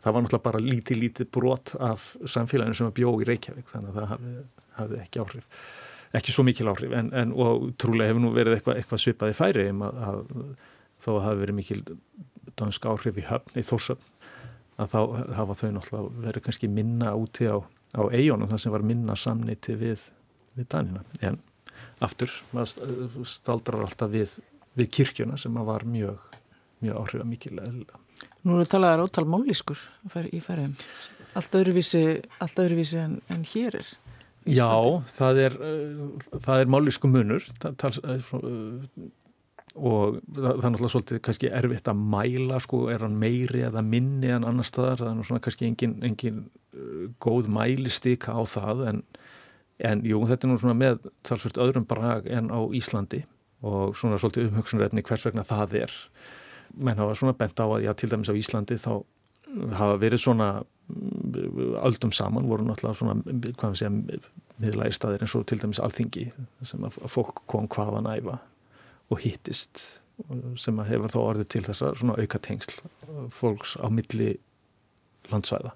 það 0.01 0.15
var 0.15 0.25
náttúrulega 0.25 0.47
bara 0.49 0.63
lítið, 0.65 1.01
lítið 1.05 1.31
brot 1.37 1.75
af 1.79 2.11
samfélaginu 2.25 2.77
sem 2.77 2.91
bjó 2.97 3.15
í 3.21 3.29
Reykjavík 3.29 3.71
þannig 3.71 3.93
að 3.93 3.99
það 3.99 4.11
hafi, 4.15 4.35
hafi 4.79 5.01
ekki 5.05 5.23
áhrif 5.23 5.65
ekki 6.17 6.33
svo 6.33 6.43
mikil 6.43 6.69
áhrif. 6.71 6.93
En, 6.95 7.11
en 7.15 7.33
trúlega 7.79 8.11
hefur 8.11 8.23
nú 8.25 8.31
verið 8.35 8.57
eitthvað, 8.57 8.81
eitthvað 8.81 9.03
svipað 9.03 9.33
í 9.33 9.37
færi 9.37 9.67
um 9.71 9.83
að, 9.87 10.01
að 10.07 10.23
þó 11.01 11.11
að 11.13 11.25
hafi 11.27 11.43
verið 11.45 11.57
mikil 11.59 11.83
dansk 12.59 12.87
áhrif 12.91 13.19
í 13.19 13.27
höfn 13.27 13.61
í 13.61 13.65
þórsöfn 13.65 14.09
að 14.81 14.91
þá 14.91 14.99
hafa 15.37 15.57
þau 15.59 15.69
náttúrulega 15.75 16.25
verið 16.25 16.45
kannski 16.47 16.69
minna 16.71 17.13
úti 17.17 17.47
á, 17.47 17.57
á 17.95 18.01
eigunum 18.11 18.49
þar 18.51 18.63
sem 18.63 18.73
var 18.73 18.85
minna 18.87 19.15
samniti 19.19 19.75
við, 19.79 20.03
við 20.57 20.69
danina 20.73 21.03
en 21.21 21.39
aftur 22.03 22.33
maður 22.51 23.27
staldrar 23.29 23.85
alltaf 23.85 24.11
við, 24.13 24.37
við 24.77 24.91
kirkjuna 24.97 25.37
sem 25.39 25.59
var 25.67 25.85
mjög, 25.85 26.17
mjög 26.81 27.03
áhrifamikil 27.03 27.57
eða 27.61 28.00
Nú 28.47 28.57
eru 28.57 28.67
talaðar 28.69 29.05
ótal 29.05 29.27
málískur 29.29 29.79
í 30.31 30.41
færiðum. 30.41 30.75
Allt 31.37 31.57
öðruvísi, 31.59 32.03
allt 32.43 32.59
öðruvísi 32.59 32.99
en, 32.99 33.19
en 33.31 33.43
hér 33.47 33.79
er. 33.79 33.91
Já, 34.49 34.73
það 35.13 35.41
er, 35.43 35.57
uh, 35.61 36.29
það 36.41 36.63
er 36.63 36.71
málísku 36.73 37.11
munur 37.11 37.45
tals, 37.61 38.01
uh, 38.01 38.31
og 39.77 40.17
það, 40.33 40.47
er 40.49 40.65
náttúrulega 40.65 40.93
svolítið 40.95 41.21
kannski 41.27 41.51
erfitt 41.61 41.91
að 41.91 42.01
mæla, 42.15 42.57
sko, 42.65 42.87
er 42.91 43.05
hann 43.05 43.19
meiri 43.21 43.61
eða 43.69 43.85
minni 43.85 44.33
en 44.33 44.47
annar 44.49 44.67
staðar, 44.67 45.03
það 45.03 45.11
er 45.11 45.19
nú 45.19 45.27
svona 45.29 45.43
kannski 45.45 45.69
engin, 45.69 45.95
engin 46.07 46.41
góð 47.21 47.49
mælistika 47.51 48.35
á 48.35 48.41
það 48.47 48.83
en, 48.89 49.01
en 49.83 50.03
jú, 50.07 50.21
þetta 50.29 50.47
er 50.47 50.51
nú 50.51 50.59
svona 50.61 50.77
með 50.77 51.07
talsvört 51.27 51.59
öðrum 51.61 51.87
brag 51.89 52.27
en 52.31 52.51
á 52.51 52.59
Íslandi 52.77 53.23
og 53.61 53.97
svona 53.99 54.19
svolítið 54.21 54.49
umhugsunrætni 54.49 55.03
hvers 55.05 55.25
vegna 55.27 55.45
það 55.47 55.75
er 55.83 55.95
menn 56.75 57.01
hafa 57.01 57.17
svona 57.17 57.37
bent 57.37 57.59
á 57.59 57.65
að 57.65 57.85
já, 57.85 57.93
til 57.97 58.11
dæmis 58.11 58.31
á 58.31 58.35
Íslandi 58.35 58.77
þá 58.81 58.93
hafa 59.77 59.97
verið 60.01 60.23
svona 60.23 60.51
öldum 61.87 62.11
saman 62.15 62.47
voru 62.49 62.65
náttúrulega 62.67 62.99
svona 62.99 63.17
hvað 63.23 63.73
við 63.73 63.81
segja 63.81 63.91
miðlægi 64.61 64.95
staðir 64.97 65.25
eins 65.25 65.35
og 65.37 65.45
til 65.49 65.59
dæmis 65.61 65.81
alþingi 65.83 66.27
sem 66.67 66.85
að 66.87 66.99
fólk 67.11 67.43
kom 67.51 67.67
hvaðan 67.71 68.09
æfa 68.11 68.39
og 69.11 69.21
hittist 69.23 69.83
sem 70.59 70.79
að 70.79 70.91
hefur 70.93 71.13
þá 71.13 71.19
orðið 71.21 71.51
til 71.53 71.63
þessa 71.65 71.93
svona 71.97 72.17
auka 72.19 72.41
tengsl 72.43 72.81
fólks 73.33 73.77
á 73.81 73.87
milli 73.89 74.35
landsvæða. 75.31 75.71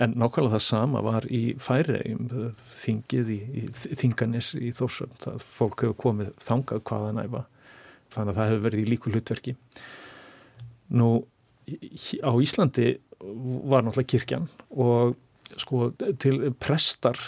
En 0.00 0.14
nákvæmlega 0.20 0.54
það 0.54 0.64
sama 0.66 1.00
var 1.02 1.26
í 1.26 1.40
færiðum 1.58 2.28
þingið 2.78 3.32
í, 3.34 3.38
í 3.62 3.94
þinganis 3.98 4.52
í 4.58 4.70
þórsum 4.76 5.16
það 5.22 5.46
fólk 5.46 5.86
hefur 5.86 5.98
komið 6.04 6.34
þangað 6.44 6.84
hvaðan 6.90 7.22
æfa 7.24 7.46
þannig 8.14 8.32
að 8.32 8.40
það 8.40 8.50
hefur 8.50 8.64
verið 8.66 8.82
í 8.82 8.90
líku 8.90 9.12
hlutverki. 9.14 9.56
Nú 10.98 11.10
á 12.24 12.32
Íslandi 12.40 12.88
var 13.20 13.84
náttúrulega 13.84 14.10
kirkjan 14.14 14.48
og 14.70 15.16
sko 15.60 15.90
til 16.22 16.52
prestar 16.62 17.18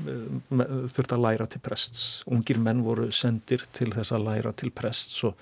þurft 0.00 1.14
að 1.14 1.22
læra 1.24 1.46
til 1.50 1.62
prests. 1.64 2.04
Ungir 2.30 2.60
menn 2.62 2.84
voru 2.84 3.10
sendir 3.12 3.66
til 3.76 3.90
þess 3.94 4.14
að 4.16 4.26
læra 4.28 4.52
til 4.56 4.72
prests 4.72 5.24
og, 5.28 5.34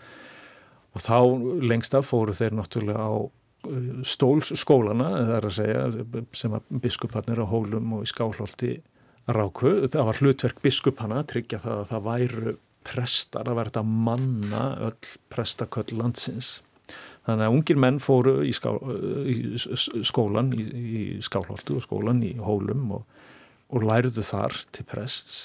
og 0.94 1.04
þá 1.04 1.18
lengst 1.62 1.94
af 1.94 2.08
fóru 2.08 2.34
þeir 2.36 2.56
náttúrulega 2.58 3.06
á 3.06 3.14
uh, 3.22 3.90
stólsskólana 4.02 5.10
að 5.38 5.50
segja 5.60 5.84
sem 6.36 6.54
að 6.56 6.70
biskuparnir 6.84 7.42
á 7.42 7.46
hólum 7.46 7.98
og 7.98 8.06
í 8.06 8.10
skálholti 8.10 8.78
ráku, 9.28 9.74
það 9.92 10.06
var 10.08 10.22
hlutverk 10.22 10.62
biskupana 10.64 11.20
að 11.20 11.30
tryggja 11.34 11.60
það 11.60 11.82
að 11.82 11.90
það 11.90 12.06
væru 12.06 12.54
prestar, 12.88 13.46
það 13.46 13.58
var 13.58 13.70
þetta 13.70 13.84
manna 14.08 14.64
öll 14.88 15.12
prestaköll 15.32 15.98
landsins. 15.98 16.58
Þannig 17.28 17.44
að 17.44 17.54
ungir 17.58 17.80
menn 17.84 18.00
fóru 18.00 18.38
í, 18.48 18.54
ská, 18.56 18.70
í 19.28 19.60
skólan 20.08 20.48
í, 20.56 20.64
í 20.64 21.04
skálholtu 21.24 21.76
og 21.76 21.84
skólan 21.84 22.22
í 22.24 22.32
hólum 22.40 22.86
og, 22.96 23.04
og 23.68 23.84
læruðu 23.84 24.24
þar 24.24 24.56
til 24.72 24.86
prests. 24.88 25.38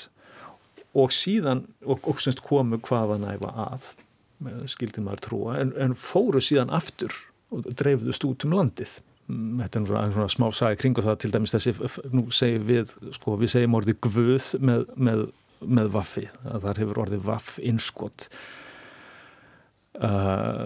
Og 0.96 1.12
síðan 1.12 1.66
og, 1.84 2.06
og 2.08 2.22
semst 2.24 2.44
komu 2.46 2.80
hvaða 2.86 3.20
næfa 3.20 3.52
að 3.66 3.92
skildi 4.72 5.04
maður 5.04 5.26
trúa 5.28 5.58
en, 5.62 5.74
en 5.80 5.96
fóru 5.98 6.42
síðan 6.44 6.72
aftur 6.74 7.16
og 7.54 7.68
dreifðust 7.80 8.24
út 8.28 8.48
um 8.48 8.56
landið. 8.58 8.98
Þetta 9.28 9.80
er 9.80 9.86
svona, 9.88 10.08
svona 10.16 10.32
smá 10.32 10.48
sagi 10.56 10.80
kring 10.82 10.98
og 11.00 11.06
það 11.06 11.20
til 11.24 11.32
dæmis 11.34 11.54
þessi, 11.56 11.74
nú 12.12 12.26
segjum 12.36 12.66
við 12.68 12.96
sko, 13.16 13.38
við 13.40 13.54
segjum 13.54 13.78
orðið 13.80 14.00
gvuð 14.04 14.50
með, 14.68 14.84
með 14.96 15.24
með 15.68 15.92
vaffi 15.98 16.26
að 16.50 16.68
þar 16.68 16.82
hefur 16.84 17.02
orðið 17.06 17.26
vaff 17.28 17.58
innskott 17.64 18.28
uh, 20.00 20.66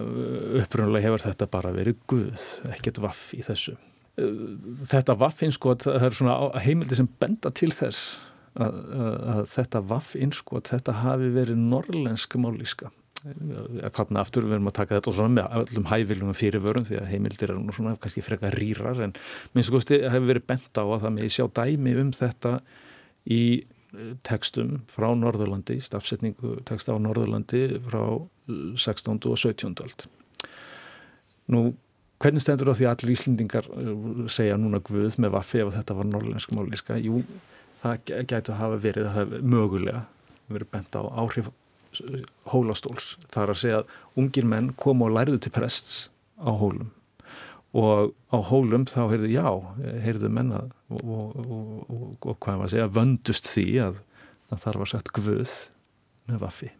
upprunnulega 0.62 1.08
hefur 1.08 1.26
þetta 1.26 1.50
bara 1.52 1.74
verið 1.76 2.00
guð, 2.10 2.48
ekkert 2.72 3.02
vaff 3.04 3.28
í 3.36 3.42
þessu. 3.46 3.76
Uh, 4.18 4.56
þetta 4.90 5.18
vaff 5.20 5.44
innskott 5.46 5.86
það 5.88 6.08
er 6.10 6.18
svona 6.20 6.38
heimildi 6.64 6.98
sem 6.98 7.10
benda 7.20 7.52
til 7.54 7.70
þess 7.74 8.16
að, 8.58 8.78
að 9.34 9.42
þetta 9.54 9.84
vaff 9.90 10.14
innskott 10.18 10.72
þetta 10.72 11.00
hafi 11.04 11.28
verið 11.34 11.60
norrlensk 11.68 12.38
málíska 12.40 12.90
þarna 13.18 14.22
aftur 14.22 14.46
við 14.46 14.56
erum 14.56 14.70
að 14.70 14.76
taka 14.76 14.98
þetta 14.98 15.14
svona 15.16 15.34
með 15.34 15.56
öllum 15.60 15.88
hæfiljum 15.90 16.36
fyrirvörum 16.38 16.84
því 16.86 17.00
að 17.00 17.08
heimildir 17.10 17.50
eru 17.50 17.62
nú 17.64 17.74
svona 17.74 17.96
kannski 17.98 18.22
frekar 18.22 18.54
rýrar 18.54 19.00
en 19.08 19.14
minnst 19.54 19.72
og 19.72 19.78
kosti 19.78 19.98
hefur 20.04 20.28
verið 20.30 20.46
bent 20.46 20.78
á 20.78 20.84
að 20.84 21.02
það 21.02 21.16
með 21.16 21.32
sjá 21.34 21.46
dæmi 21.58 21.94
um 21.98 22.12
þetta 22.14 22.52
í 23.34 23.42
tekstum 24.26 24.82
frá 24.92 25.08
Norðurlandi, 25.16 25.78
stafsetningu 25.80 26.58
teksta 26.68 26.92
á 26.92 26.98
Norðurlandi 27.00 27.62
frá 27.86 28.02
16. 28.48 29.14
Uh, 29.16 29.32
og 29.32 29.38
17. 29.40 29.72
ald. 29.84 30.06
Nú, 31.48 31.62
hvernig 32.20 32.44
stendur 32.44 32.70
það 32.70 32.80
því 32.80 32.88
að 32.88 32.92
allir 32.94 33.14
Íslendingar 33.14 33.70
uh, 33.72 34.26
segja 34.32 34.58
núna 34.60 34.82
guð 34.84 35.16
með 35.22 35.34
vaffi 35.38 35.62
ef 35.64 35.72
þetta 35.78 35.96
var 36.00 36.10
norrlensk 36.10 36.52
málíska? 36.56 36.98
Jú, 37.00 37.22
það 37.80 38.12
gætu 38.28 38.52
að 38.52 38.60
hafa 38.60 38.82
verið 38.84 39.08
að 39.08 39.16
hafa 39.16 39.40
mögulega 39.54 40.04
verið 40.48 40.72
bent 40.76 41.00
á 41.00 41.02
áhrif 41.24 41.48
uh, 41.48 42.20
hólastóls. 42.52 43.16
Það 43.32 43.42
er 43.42 43.54
að 43.54 43.62
segja 43.64 43.82
að 43.82 43.98
ungir 44.20 44.48
menn 44.48 44.72
komu 44.76 45.08
og 45.08 45.16
læriðu 45.16 45.46
til 45.46 45.56
prests 45.56 46.06
á 46.36 46.52
hólum 46.52 46.92
og 47.78 48.12
á 48.34 48.38
hólum 48.48 48.86
þá 48.88 49.00
heyrðu 49.12 49.30
já, 49.32 49.48
heyrðu 50.04 50.30
menna 50.32 50.62
og, 50.90 51.02
og, 51.04 51.50
og, 51.88 52.06
og 52.22 52.38
hvað 52.42 52.62
maður 52.62 52.74
segja 52.74 52.92
vöndust 52.98 53.50
því 53.50 53.66
að 53.86 54.00
það 54.48 54.64
þarf 54.64 54.84
að 54.84 54.90
sagt 54.94 55.12
guð 55.16 55.52
með 56.28 56.40
vaffi. 56.44 56.70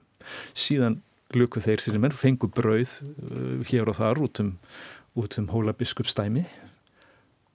Síðan 0.57 0.99
luku 1.37 1.61
þeir 1.61 1.85
sér 1.85 2.01
menn 2.01 2.17
fengu 2.17 2.49
brauð 2.53 2.99
uh, 3.05 3.61
hér 3.69 3.91
og 3.91 3.99
þar 3.99 4.23
út 4.25 4.43
um, 4.43 4.55
um 5.19 5.49
hóla 5.53 5.77
biskupstæmi 5.77 6.47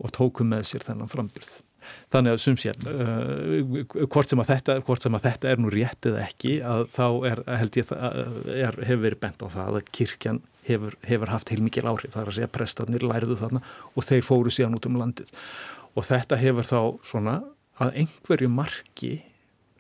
og 0.03 0.13
tóku 0.13 0.45
með 0.45 0.67
sér 0.69 0.85
þennan 0.85 1.11
framburð. 1.11 1.61
Þannig 2.13 2.35
að 2.35 2.41
sum 2.43 2.57
sér 2.61 2.77
uh, 2.87 4.05
hvort, 4.05 4.29
sem 4.29 4.39
þetta, 4.39 4.79
hvort 4.85 5.03
sem 5.03 5.17
að 5.17 5.27
þetta 5.27 5.51
er 5.51 5.61
nú 5.61 5.73
rétt 5.73 6.09
eða 6.09 6.23
ekki 6.27 6.57
að 6.63 6.85
þá 6.93 7.05
er, 7.31 7.43
held 7.59 7.79
ég 7.81 7.93
er, 7.97 8.79
hefur 8.85 9.05
verið 9.07 9.23
bent 9.25 9.43
á 9.43 9.47
það 9.57 9.79
að 9.81 9.93
kirkjan 9.97 10.41
hefur, 10.67 10.97
hefur 11.05 11.31
haft 11.33 11.51
heilmikil 11.53 11.87
áhrif. 11.89 12.13
Það 12.13 12.23
er 12.23 12.31
að 12.31 12.37
segja 12.39 12.53
prestarnir 12.57 13.05
læriðu 13.05 13.37
þarna 13.39 13.63
og 13.93 14.07
þeir 14.07 14.25
fóru 14.27 14.53
síðan 14.53 14.77
út 14.77 14.87
um 14.89 14.99
landið. 15.01 15.31
Og 15.93 16.07
þetta 16.07 16.39
hefur 16.41 16.67
þá 16.67 16.79
svona 17.05 17.37
að 17.81 17.97
einhverju 18.03 18.49
marki 18.53 19.13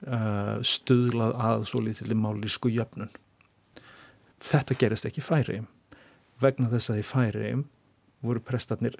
uh, 0.07 0.57
stuðlað 0.65 1.37
að 1.49 1.67
svo 1.69 1.83
litilli 1.85 2.17
mállísku 2.17 2.71
jöfnun. 2.73 3.11
Þetta 4.43 4.77
gerist 4.79 5.07
ekki 5.07 5.23
færiðum 5.23 5.69
vegna 6.43 6.67
þess 6.71 6.91
að 6.91 6.99
í 6.99 7.05
færiðum 7.07 7.61
voru 8.23 8.41
prestarnir 8.43 8.97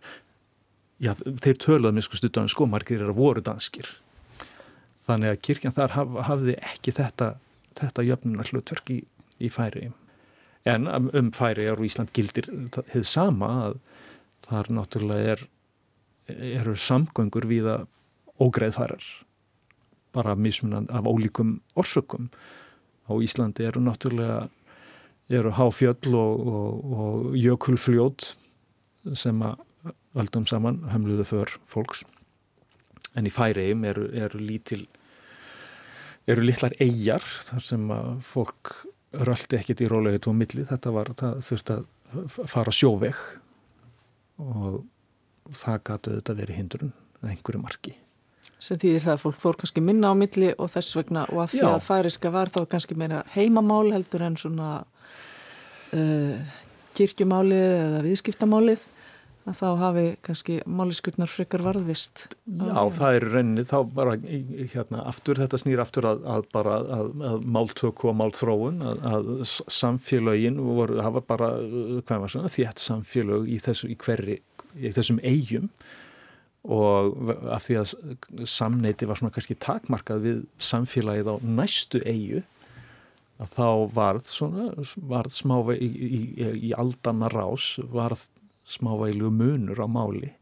já, 1.04 1.14
þeir 1.16 1.58
töluða 1.60 1.94
minn 1.96 2.06
sko 2.06 2.20
stuttan 2.20 2.52
sko 2.52 2.68
margir 2.70 3.02
er 3.02 3.12
að 3.12 3.20
voru 3.20 3.44
danskir. 3.44 3.90
Þannig 5.04 5.34
að 5.34 5.42
kirkjan 5.44 5.76
þar 5.76 5.98
haf, 5.98 6.14
hafði 6.30 6.56
ekki 6.64 6.94
þetta, 6.96 7.34
þetta 7.80 8.08
jöfnunar 8.08 8.54
hlutverk 8.54 8.94
í, 8.94 9.02
í 9.44 9.52
færi 9.52 9.90
en 10.66 10.88
um, 10.88 11.10
um 11.14 11.32
færi 11.36 11.68
og 11.72 11.84
Ísland 11.84 12.14
gildir 12.16 12.48
þið 12.92 13.06
sama 13.08 13.50
að 13.68 13.80
þar 14.48 14.72
náttúrulega 14.78 15.36
er 15.36 15.48
eru 16.28 16.76
samgöngur 16.80 17.48
viða 17.50 17.84
ógreðfarar 18.42 19.04
bara 20.14 20.36
mismunan 20.36 20.88
af 20.90 21.08
ólíkum 21.10 21.60
orsökum. 21.76 22.30
Á 23.10 23.12
Íslandi 23.18 23.66
eru 23.66 23.82
náttúrulega 23.82 24.50
eru 25.30 25.52
háfjöll 25.52 26.14
og, 26.14 26.48
og, 26.48 26.94
og 26.94 27.36
jökulfljót 27.36 28.36
sem 29.18 29.42
að 29.42 29.58
valdum 30.14 30.46
saman 30.48 30.84
hömluðu 30.94 31.26
för 31.26 31.56
fólks. 31.68 32.04
En 33.18 33.26
í 33.26 33.34
færiðum 33.34 33.84
eru, 33.90 34.08
eru 34.14 34.40
lítil 34.40 34.86
eru 36.30 36.46
litlar 36.46 36.76
eigjar 36.80 37.24
þar 37.50 37.66
sem 37.66 37.90
að 37.92 38.12
fólk 38.24 38.74
röldi 39.14 39.60
ekkit 39.60 39.84
í 39.84 39.90
rólega 39.92 40.22
tóa 40.24 40.36
milli. 40.38 40.66
Þetta 40.70 40.94
var, 40.96 41.12
það 41.20 41.42
þurfti 41.48 41.76
að 41.76 42.38
fara 42.50 42.74
sjóveg 42.74 43.20
og 44.44 44.80
það 45.58 45.84
gætu 45.90 46.16
þetta 46.18 46.38
verið 46.40 46.60
hindrun 46.60 46.94
að 47.22 47.34
einhverju 47.34 47.62
marki. 47.62 47.96
Sem 48.64 48.80
þýðir 48.80 49.04
það 49.04 49.14
að 49.14 49.24
fólk 49.26 49.40
fór 49.42 49.60
kannski 49.60 49.84
minna 49.84 50.12
á 50.12 50.16
milli 50.16 50.54
og 50.56 50.72
þess 50.72 50.98
vegna 50.98 51.26
og 51.32 51.44
að 51.44 51.56
því 51.56 51.64
að 51.68 51.82
færiska 51.84 52.32
var 52.32 52.52
þá 52.54 52.62
kannski 52.72 52.98
meira 53.00 53.24
heimamál 53.34 53.92
heldur 53.92 54.24
en 54.24 54.38
svona 54.40 54.70
uh, 55.94 56.54
kirkjumálið 56.96 57.66
eða 57.74 58.04
viðskiptamálið 58.08 58.86
að 59.50 59.58
þá 59.60 59.66
hafi 59.82 60.04
kannski 60.24 60.60
máliskurnar 60.70 61.32
frekar 61.32 61.64
varðvist. 61.66 62.26
Já, 62.48 62.78
það 62.96 63.18
er 63.18 63.26
rauninni, 63.34 63.66
þá 63.68 63.78
bara 63.96 64.14
hérna 64.74 65.04
aftur, 65.10 65.42
þetta 65.42 65.60
snýr 65.60 65.82
aftur 65.84 66.08
að, 66.08 66.24
að 66.36 66.46
bara 66.56 66.78
að, 66.98 67.10
að 67.32 67.50
máltöku 67.58 68.12
og 68.12 68.18
málþróun, 68.22 68.80
að, 68.88 69.04
að 69.10 69.34
samfélögin 69.80 70.62
voru, 70.64 71.02
var 71.18 71.28
bara, 71.28 71.52
hvað 72.08 72.24
var 72.24 72.34
svona, 72.36 72.54
þétt 72.54 72.84
samfélög 72.84 73.52
í, 73.52 73.60
þessu, 73.64 73.92
í 73.92 74.00
hverri, 74.00 74.40
í 74.80 74.94
þessum 74.96 75.20
eigum 75.24 75.70
og 76.64 77.32
af 77.52 77.66
því 77.66 77.76
að 77.82 78.48
samneiti 78.48 79.08
var 79.10 79.20
svona 79.20 79.34
kannski 79.36 79.58
takmarkað 79.60 80.22
við 80.24 80.38
samfélagið 80.64 81.28
á 81.28 81.36
næstu 81.44 82.00
eigu 82.08 82.46
að 83.44 83.50
þá 83.58 83.68
varð 83.92 84.30
svona, 84.32 84.70
varð 85.10 85.36
smá 85.36 85.58
í, 85.76 85.90
í, 85.90 86.22
í 86.70 86.72
aldana 86.80 87.28
rás, 87.34 87.74
varð 87.92 88.24
smávæglu 88.70 89.32
munur 89.34 89.84
á 89.84 89.88
máli 89.88 90.34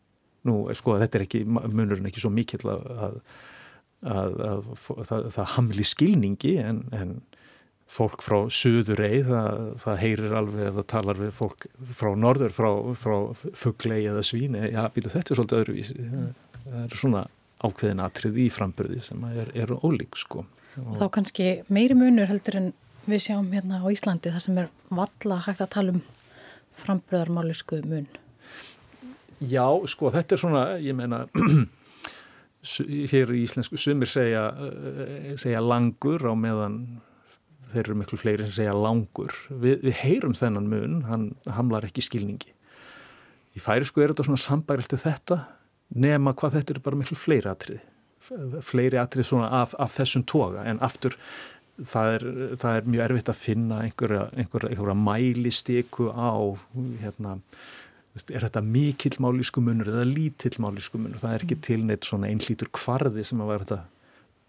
nú 0.48 0.66
sko 0.78 0.98
þetta 1.02 1.20
er 1.20 1.26
ekki, 1.28 1.42
munurinn 1.46 2.10
ekki 2.10 2.24
svo 2.24 2.32
mikill 2.34 2.64
að, 2.72 2.88
að, 3.06 3.18
að, 4.10 4.40
að 4.48 4.72
það, 5.10 5.28
það 5.36 5.52
hamli 5.56 5.86
skilningi 5.86 6.56
en, 6.62 6.82
en 6.98 7.14
fólk 7.92 8.24
frá 8.24 8.38
söður 8.54 9.04
eið, 9.04 9.28
það, 9.28 9.60
það 9.84 10.00
heyrir 10.06 10.38
alveg 10.40 10.70
að 10.70 10.80
það 10.80 10.88
talar 10.94 11.20
við 11.20 11.34
fólk 11.36 11.68
frá 12.00 12.10
norður, 12.16 12.56
frá, 12.56 12.70
frá 12.98 13.16
fugglegi 13.36 14.08
eða 14.14 14.24
svíni, 14.26 14.64
já 14.72 14.82
býtu 14.96 15.12
þetta 15.12 15.34
er 15.34 15.42
svolítið 15.42 15.64
öðruvísi 15.64 16.08
það 16.08 16.80
er 16.86 16.98
svona 17.04 17.26
ákveðin 17.62 18.02
atrið 18.02 18.40
í 18.42 18.48
framburði 18.54 19.02
sem 19.06 19.26
er, 19.30 19.52
er 19.54 19.74
ólík 19.84 20.18
sko. 20.18 20.46
Og 20.82 20.96
þá 20.98 21.06
kannski 21.18 21.50
meiri 21.70 21.98
munur 22.00 22.30
heldur 22.32 22.58
en 22.58 22.72
við 23.10 23.26
sjáum 23.28 23.52
hérna 23.52 23.82
á 23.84 23.86
Íslandi 23.92 24.32
það 24.32 24.46
sem 24.46 24.60
er 24.62 24.72
valla 24.90 25.42
hægt 25.46 25.62
að 25.66 25.74
tala 25.76 25.96
um 25.98 26.02
frambröðarmálisku 26.80 27.82
mun? 27.90 28.08
Já, 29.42 29.66
sko, 29.90 30.12
þetta 30.14 30.36
er 30.36 30.42
svona, 30.42 30.64
ég 30.82 30.98
meina, 30.98 31.24
hér 33.12 33.32
í 33.34 33.42
íslensku 33.42 33.80
sumir 33.82 34.10
segja, 34.10 34.48
eh, 34.68 35.32
segja 35.42 35.64
langur 35.66 36.22
á 36.30 36.34
meðan 36.38 36.84
þeir 37.72 37.86
eru 37.86 37.98
miklu 38.02 38.20
fleiri 38.20 38.46
sem 38.48 38.58
segja 38.60 38.76
langur. 38.76 39.34
Vi, 39.50 39.78
við 39.82 39.96
heyrum 40.04 40.36
þennan 40.38 40.68
mun, 40.70 41.00
hann 41.08 41.30
hamlar 41.58 41.88
ekki 41.88 42.04
skilningi. 42.06 42.54
Í 43.56 43.62
færisku 43.64 44.04
er 44.04 44.14
þetta 44.14 44.28
svona 44.28 44.44
sambærilti 44.44 45.00
þetta, 45.00 45.42
nema 45.92 46.36
hvað 46.38 46.60
þetta 46.60 46.76
eru 46.76 46.84
bara 46.86 47.00
miklu 47.02 47.18
fleiri 47.20 47.52
atrið. 47.52 47.88
Fleiri 48.64 49.00
atrið 49.02 49.28
svona 49.28 49.50
af, 49.64 49.74
af 49.82 49.96
þessum 49.96 50.24
toga, 50.30 50.64
en 50.70 50.80
aftur 50.86 51.18
það 51.88 52.16
er, 52.16 52.26
það 52.62 52.78
er 52.78 52.90
mjög 52.94 53.06
erfitt 53.06 53.32
að 53.32 53.40
finna 53.40 53.80
einhverja, 53.86 54.26
einhverja, 54.36 54.72
einhverja 54.72 54.98
mælisteku 54.98 56.10
á 56.14 56.34
hérna, 57.02 57.38
er 58.22 58.46
þetta 58.46 58.64
mikill 58.66 59.18
málisku 59.24 59.64
munur 59.64 59.92
eða 59.92 60.06
lítill 60.10 60.58
málisku 60.64 61.00
munur 61.02 61.22
það 61.22 61.36
er 61.36 61.46
ekki 61.46 61.58
mm. 61.58 61.66
til 61.68 61.82
neitt 61.88 62.08
svona 62.08 62.32
einlítur 62.32 62.72
kvarði 62.76 63.26
sem 63.28 63.44
að 63.44 63.54
þetta 63.64 63.82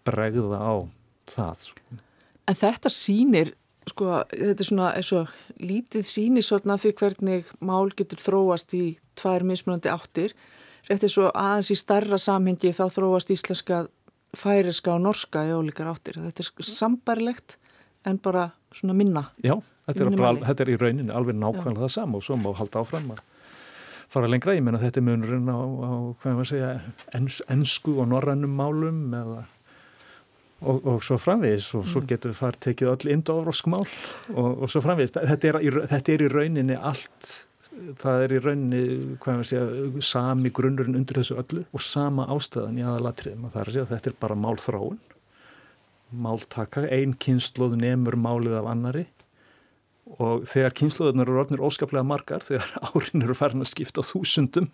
bregða 0.07 0.59
á 0.59 0.73
það 1.31 1.67
sko. 1.69 1.99
En 2.43 2.59
þetta 2.59 2.91
sínir 2.91 3.53
sko, 3.87 4.09
þetta 4.31 4.63
er 4.63 4.67
svona 4.67 4.89
og 5.19 5.61
lítið 5.63 6.07
sínir 6.07 6.45
svona 6.45 6.77
því 6.79 6.95
hvernig 6.99 7.53
mál 7.63 7.87
getur 7.95 8.19
þróast 8.19 8.75
í 8.75 8.85
tvær 9.19 9.45
mismunandi 9.47 9.91
áttir 9.91 10.35
rétt 10.89 11.05
eins 11.05 11.17
og 11.21 11.31
aðeins 11.31 11.71
í 11.71 11.77
starra 11.79 12.19
samhengi 12.19 12.73
þá 12.75 12.85
þróast 12.91 13.31
íslenska 13.31 13.85
færiska 14.37 14.95
og 14.95 15.03
norska 15.05 15.45
í 15.47 15.53
ólíkar 15.55 15.91
áttir. 15.91 16.19
Þetta 16.23 16.43
er 16.43 16.67
sambarlegt 16.69 17.57
en 18.09 18.19
bara 18.23 18.49
svona 18.73 18.95
minna. 18.97 19.27
Já, 19.43 19.55
þetta 19.87 20.05
er, 20.05 20.17
bara, 20.17 20.33
þetta 20.49 20.65
er 20.65 20.73
í 20.73 20.79
rauninni 20.81 21.13
alveg 21.15 21.37
nákvæmlega 21.39 21.85
það 21.85 21.95
sama 21.95 22.19
og 22.19 22.25
svo 22.25 22.37
má 22.41 22.49
halda 22.57 22.83
áfram 22.83 23.13
að 23.15 23.23
fara 24.13 24.29
lengra. 24.29 24.57
Ég 24.57 24.65
menna 24.65 24.81
þetta 24.81 25.01
er 25.01 25.07
munurinn 25.07 25.49
á, 25.49 25.57
á 25.57 25.91
hvað 26.21 26.37
maður 26.37 26.51
segja, 26.51 26.71
ens, 27.17 27.41
ensku 27.53 27.97
og 28.01 28.09
norrannum 28.13 28.55
málum 28.59 29.03
eða 29.19 29.43
Og, 30.63 30.77
og 30.87 31.01
svo 31.03 31.17
framvegis 31.19 31.65
og 31.75 31.81
svo 31.83 31.99
mm. 31.99 32.05
getur 32.07 32.31
við 32.31 32.37
farið 32.39 32.59
tekið 32.63 32.89
öll 32.93 33.09
indófrósk 33.11 33.65
mál 33.67 33.81
og, 33.83 34.61
og 34.63 34.69
svo 34.71 34.79
framvegis. 34.79 35.11
Þetta 35.11 35.49
er, 35.49 35.57
þetta 35.91 36.13
er 36.13 36.23
í 36.23 36.29
rauninni 36.31 36.77
allt 36.79 37.31
það 37.99 38.25
er 38.25 38.35
í 38.35 38.41
maður 38.43 39.49
segja, 39.49 39.65
sami 40.05 40.51
grunnurinn 40.53 40.99
undir 40.99 41.19
þessu 41.21 41.39
öllu 41.41 41.65
og 41.73 41.83
sama 41.83 42.27
ástæðan 42.33 42.79
í 42.79 42.85
aðalatriðum 42.85 43.47
og 43.47 43.53
það 43.53 43.63
er 43.63 43.71
að 43.71 43.77
segja 43.77 43.87
að 43.87 43.93
þetta 43.95 44.11
er 44.11 44.19
bara 44.23 44.39
málþráun, 44.43 45.01
máltaka, 46.23 46.85
ein 46.93 47.17
kynsluð 47.17 47.77
nefnur 47.81 48.19
málið 48.21 48.59
af 48.59 48.69
annari 48.73 49.07
og 50.19 50.43
þegar 50.49 50.75
kynsluðunar 50.77 51.29
eru 51.29 51.41
orðinir 51.41 51.63
óskaplega 51.63 52.05
margar, 52.05 52.43
þegar 52.43 52.69
árin 52.91 53.25
eru 53.25 53.35
farin 53.37 53.63
að 53.63 53.71
skipta 53.71 54.05
þúsundum, 54.05 54.69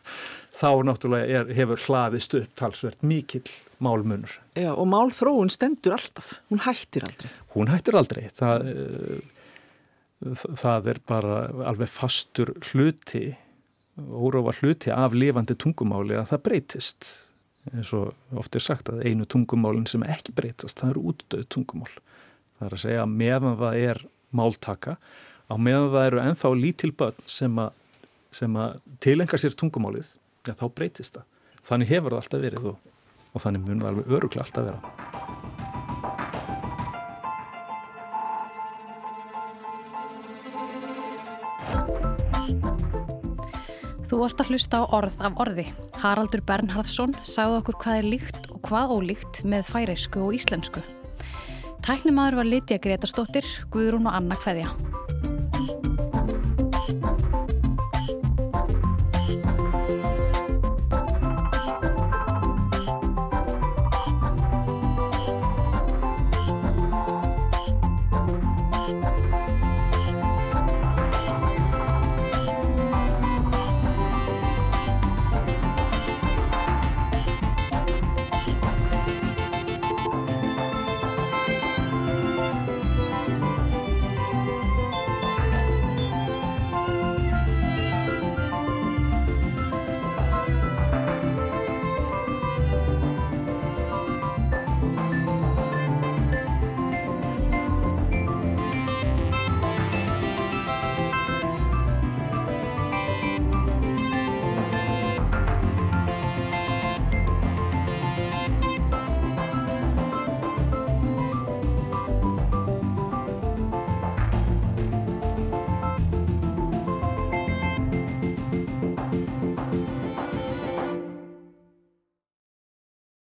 þá 0.57 0.69
náttúrulega 0.88 1.41
er, 1.41 1.51
hefur 1.55 1.83
hlaðist 1.85 2.35
upp 2.39 2.55
talsvert 2.59 3.05
mikill 3.05 3.45
málmunur. 3.83 4.33
Já 4.57 4.71
og 4.73 4.88
málþróun 4.91 5.51
stendur 5.53 5.95
alltaf, 5.95 6.39
hún 6.49 6.63
hættir 6.65 7.05
aldrei. 7.07 7.29
Hún 7.55 7.71
hættir 7.71 7.99
aldrei, 7.99 8.25
það 8.35 8.71
er 8.73 9.21
það 10.19 10.89
er 10.93 10.99
bara 11.08 11.38
alveg 11.69 11.91
fastur 11.91 12.51
hluti 12.71 13.29
órófa 13.99 14.53
hluti 14.60 14.91
af 14.91 15.15
lifandi 15.15 15.55
tungumáli 15.60 16.17
að 16.19 16.29
það 16.34 16.43
breytist. 16.47 17.10
Eins 17.73 17.91
og 17.93 18.38
oft 18.39 18.55
er 18.55 18.63
sagt 18.63 18.89
að 18.89 19.03
einu 19.05 19.27
tungumálinn 19.29 19.88
sem 19.89 20.03
ekki 20.08 20.34
breytast, 20.36 20.79
það 20.79 20.93
eru 20.93 21.03
útdöð 21.12 21.43
tungumál. 21.51 21.91
Það 22.58 22.67
er 22.67 22.75
að 22.77 22.84
segja 22.86 23.03
að 23.03 23.17
meðan 23.21 23.58
það 23.60 23.82
er 23.89 24.01
máltaka, 24.36 24.95
á 25.49 25.55
meðan 25.58 25.91
það 25.95 26.08
eru 26.08 26.21
enþá 26.23 26.53
lítil 26.55 26.91
börn 26.95 27.27
sem 27.29 27.60
að, 27.62 27.75
að 28.47 28.79
tilengar 29.03 29.43
sér 29.43 29.58
tungumálið 29.60 30.15
já 30.47 30.55
þá 30.55 30.65
breytist 30.71 31.19
það. 31.19 31.27
Þannig 31.69 31.93
hefur 31.93 32.15
það 32.15 32.23
alltaf 32.23 32.47
verið 32.47 32.71
og, 32.71 32.89
og 33.34 33.45
þannig 33.45 33.67
munir 33.67 33.86
það 33.86 33.93
alveg 33.93 34.17
öruglega 34.17 34.47
alltaf 34.47 34.71
vera 34.71 35.38
Þú 44.10 44.24
varst 44.24 44.39
að 44.41 44.48
hlusta 44.50 44.80
á 44.82 44.89
orð 44.98 45.19
af 45.22 45.36
orði. 45.43 45.67
Haraldur 46.02 46.41
Bernhardsson 46.41 47.13
sagði 47.22 47.60
okkur 47.60 47.78
hvað 47.84 48.00
er 48.00 48.08
líkt 48.15 48.48
og 48.50 48.63
hvað 48.65 48.93
ólíkt 48.95 49.41
með 49.45 49.69
færeisku 49.69 50.24
og 50.26 50.34
íslensku. 50.39 50.82
Tæknimaður 51.86 52.41
var 52.41 52.50
Lítja 52.50 52.82
Gretarstóttir, 52.82 53.45
Guðrún 53.69 54.10
og 54.10 54.17
Anna 54.17 54.39
Kveðja. 54.41 54.74